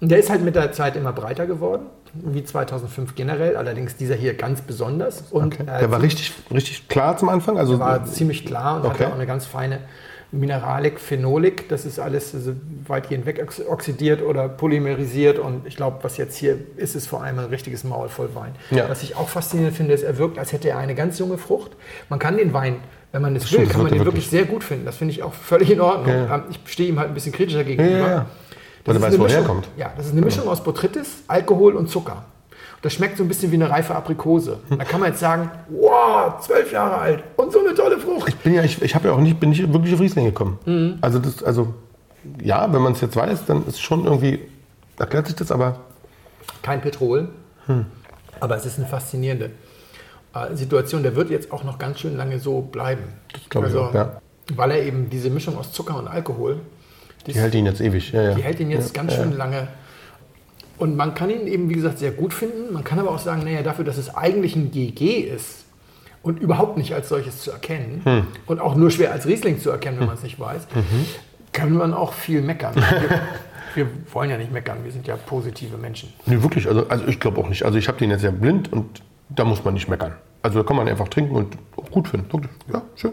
Und 0.00 0.08
der 0.10 0.18
ist 0.18 0.30
halt 0.30 0.42
mit 0.42 0.56
der 0.56 0.72
Zeit 0.72 0.96
immer 0.96 1.12
breiter 1.12 1.46
geworden, 1.46 1.86
wie 2.14 2.42
2005 2.42 3.14
generell, 3.14 3.56
allerdings 3.56 3.96
dieser 3.96 4.16
hier 4.16 4.34
ganz 4.34 4.60
besonders. 4.60 5.22
Und 5.30 5.54
Okay. 5.54 5.64
Der 5.66 5.90
war 5.92 6.02
richtig, 6.02 6.32
richtig 6.52 6.88
klar 6.88 7.16
zum 7.16 7.28
Anfang. 7.28 7.56
Also, 7.56 7.78
war 7.78 8.04
ziemlich 8.06 8.44
klar 8.44 8.76
und 8.76 8.84
Okay. 8.86 9.04
hatte 9.04 9.08
auch 9.10 9.14
eine 9.14 9.26
ganz 9.26 9.46
feine 9.46 9.78
Mineralik, 10.32 10.98
Phenolik. 10.98 11.68
Das 11.68 11.84
ist 11.84 11.98
alles 12.00 12.34
also 12.34 12.54
weitgehend 12.86 13.26
wegoxidiert 13.26 14.22
oder 14.22 14.48
polymerisiert. 14.48 15.38
Und 15.38 15.66
ich 15.66 15.76
glaube, 15.76 15.98
was 16.02 16.16
jetzt 16.16 16.36
hier 16.36 16.56
ist, 16.76 16.94
ist 16.96 17.06
vor 17.06 17.22
allem 17.22 17.38
ein 17.38 17.44
richtiges 17.46 17.84
Maul 17.84 18.08
voll 18.08 18.34
Wein. 18.34 18.54
Ja. 18.70 18.88
Was 18.88 19.02
ich 19.02 19.14
auch 19.16 19.28
faszinierend 19.28 19.76
finde, 19.76 19.92
ist, 19.92 20.02
er 20.02 20.16
wirkt, 20.18 20.38
als 20.38 20.52
hätte 20.52 20.70
er 20.70 20.78
eine 20.78 20.94
ganz 20.94 21.18
junge 21.18 21.36
Frucht. 21.38 21.72
Man 22.08 22.18
kann 22.18 22.36
den 22.38 22.52
Wein, 22.54 22.76
wenn 23.12 23.20
man 23.22 23.36
es 23.36 23.52
will, 23.52 23.66
kann 23.66 23.82
man 23.82 23.92
den 23.92 24.04
wirklich 24.04 24.28
sehr 24.28 24.44
gut 24.44 24.64
finden. 24.64 24.86
Das 24.86 24.96
finde 24.96 25.12
ich 25.12 25.22
auch 25.22 25.34
völlig 25.34 25.70
in 25.70 25.80
Ordnung. 25.82 26.08
Ja, 26.08 26.24
ja. 26.26 26.34
Ähm, 26.36 26.42
Ich 26.50 26.72
stehe 26.72 26.88
ihm 26.88 26.98
halt 26.98 27.08
ein 27.08 27.14
bisschen 27.14 27.32
kritischer 27.32 27.58
ja, 27.58 27.64
gegenüber. 27.64 27.98
ja, 27.98 28.08
ja. 28.08 28.26
Weil 28.84 28.94
Das 28.94 29.02
du 29.02 29.08
ist 29.08 29.20
weißt, 29.20 29.20
woher 29.20 29.42
kommt. 29.42 29.68
Ja, 29.76 29.92
das 29.96 30.06
ist 30.06 30.12
eine 30.12 30.22
Mischung 30.22 30.48
aus 30.48 30.64
Botrytis, 30.64 31.22
Alkohol 31.28 31.76
und 31.76 31.88
Zucker. 31.88 32.24
Das 32.82 32.92
schmeckt 32.92 33.16
so 33.16 33.22
ein 33.22 33.28
bisschen 33.28 33.52
wie 33.52 33.56
eine 33.56 33.70
reife 33.70 33.94
Aprikose. 33.94 34.58
Da 34.68 34.84
kann 34.84 35.00
man 35.00 35.10
jetzt 35.10 35.20
sagen, 35.20 35.50
wow, 35.70 36.40
zwölf 36.40 36.72
Jahre 36.72 36.98
alt 36.98 37.22
und 37.36 37.52
so 37.52 37.60
eine 37.60 37.74
tolle 37.74 37.96
Frucht. 37.98 38.28
Ich 38.28 38.36
bin 38.36 38.54
ja, 38.54 38.64
ich, 38.64 38.82
ich 38.82 38.94
habe 38.94 39.08
ja 39.08 39.14
auch 39.14 39.20
nicht, 39.20 39.38
bin 39.38 39.50
nicht 39.50 39.72
wirklich 39.72 39.94
auf 39.94 40.00
Riesling 40.00 40.24
gekommen. 40.24 40.98
Also 41.00 41.20
das, 41.20 41.42
also 41.44 41.74
ja, 42.42 42.72
wenn 42.72 42.82
man 42.82 42.92
es 42.92 43.00
jetzt 43.00 43.16
weiß, 43.16 43.46
dann 43.46 43.66
ist 43.66 43.80
schon 43.80 44.04
irgendwie, 44.04 44.40
erklärt 44.98 45.26
sich 45.26 45.36
das, 45.36 45.50
aber 45.52 45.80
Kein 46.62 46.80
Petrol. 46.80 47.28
Aber 48.40 48.56
es 48.56 48.66
ist 48.66 48.78
eine 48.78 48.88
faszinierende 48.88 49.50
äh, 50.34 50.54
Situation. 50.54 51.02
Der 51.04 51.14
wird 51.14 51.30
jetzt 51.30 51.52
auch 51.52 51.62
noch 51.64 51.78
ganz 51.78 52.00
schön 52.00 52.16
lange 52.16 52.40
so 52.40 52.60
bleiben. 52.60 53.04
Das 53.32 53.42
glaub 53.48 53.66
ich 53.66 53.74
auch, 53.76 53.94
ja. 53.94 54.20
Weil 54.54 54.72
er 54.72 54.82
eben 54.82 55.08
diese 55.08 55.30
Mischung 55.30 55.56
aus 55.56 55.72
Zucker 55.72 55.96
und 55.96 56.08
Alkohol, 56.08 56.60
die 57.26 57.34
hält 57.34 57.54
ihn 57.54 57.66
jetzt 57.66 57.80
ewig. 57.80 58.12
Ja, 58.12 58.22
ja. 58.22 58.34
die 58.34 58.42
hält 58.42 58.58
ihn 58.58 58.70
jetzt 58.70 58.92
ganz 58.92 59.14
schön 59.14 59.36
lange. 59.36 59.68
Und 60.82 60.96
man 60.96 61.14
kann 61.14 61.30
ihn 61.30 61.46
eben, 61.46 61.68
wie 61.70 61.74
gesagt, 61.74 61.98
sehr 62.00 62.10
gut 62.10 62.34
finden. 62.34 62.72
Man 62.72 62.82
kann 62.82 62.98
aber 62.98 63.10
auch 63.12 63.20
sagen, 63.20 63.44
naja, 63.44 63.62
dafür, 63.62 63.84
dass 63.84 63.98
es 63.98 64.12
eigentlich 64.16 64.56
ein 64.56 64.72
GG 64.72 65.20
ist 65.20 65.64
und 66.24 66.40
überhaupt 66.40 66.76
nicht 66.76 66.92
als 66.92 67.08
solches 67.08 67.40
zu 67.40 67.52
erkennen 67.52 68.00
Hm. 68.02 68.26
und 68.46 68.60
auch 68.60 68.74
nur 68.74 68.90
schwer 68.90 69.12
als 69.12 69.24
Riesling 69.26 69.60
zu 69.60 69.70
erkennen, 69.70 70.00
wenn 70.00 70.06
man 70.06 70.16
es 70.16 70.24
nicht 70.24 70.40
weiß, 70.40 70.66
Mhm. 70.74 71.06
kann 71.52 71.72
man 71.72 71.94
auch 71.94 72.12
viel 72.14 72.42
meckern. 72.42 72.74
Wir, 73.76 73.86
wollen 74.12 74.28
ja 74.28 74.36
nicht 74.38 74.52
meckern, 74.52 74.78
wir 74.84 74.90
sind 74.92 75.06
ja 75.06 75.16
positive 75.16 75.78
Menschen. 75.78 76.12
Nee, 76.26 76.42
wirklich, 76.42 76.66
also, 76.68 76.86
also 76.88 77.06
ich 77.06 77.18
glaube 77.20 77.40
auch 77.40 77.48
nicht. 77.48 77.64
Also 77.64 77.78
ich 77.78 77.86
habe 77.88 77.96
den 77.98 78.10
jetzt 78.10 78.22
ja 78.24 78.30
blind 78.32 78.70
und 78.72 79.02
da 79.30 79.44
muss 79.44 79.64
man 79.64 79.72
nicht 79.74 79.88
meckern. 79.88 80.12
Also 80.42 80.58
da 80.58 80.66
kann 80.66 80.76
man 80.76 80.88
einfach 80.88 81.08
trinken 81.08 81.34
und 81.36 81.56
gut 81.92 82.08
finden. 82.08 82.28
Ja, 82.72 82.82
schön. 82.96 83.12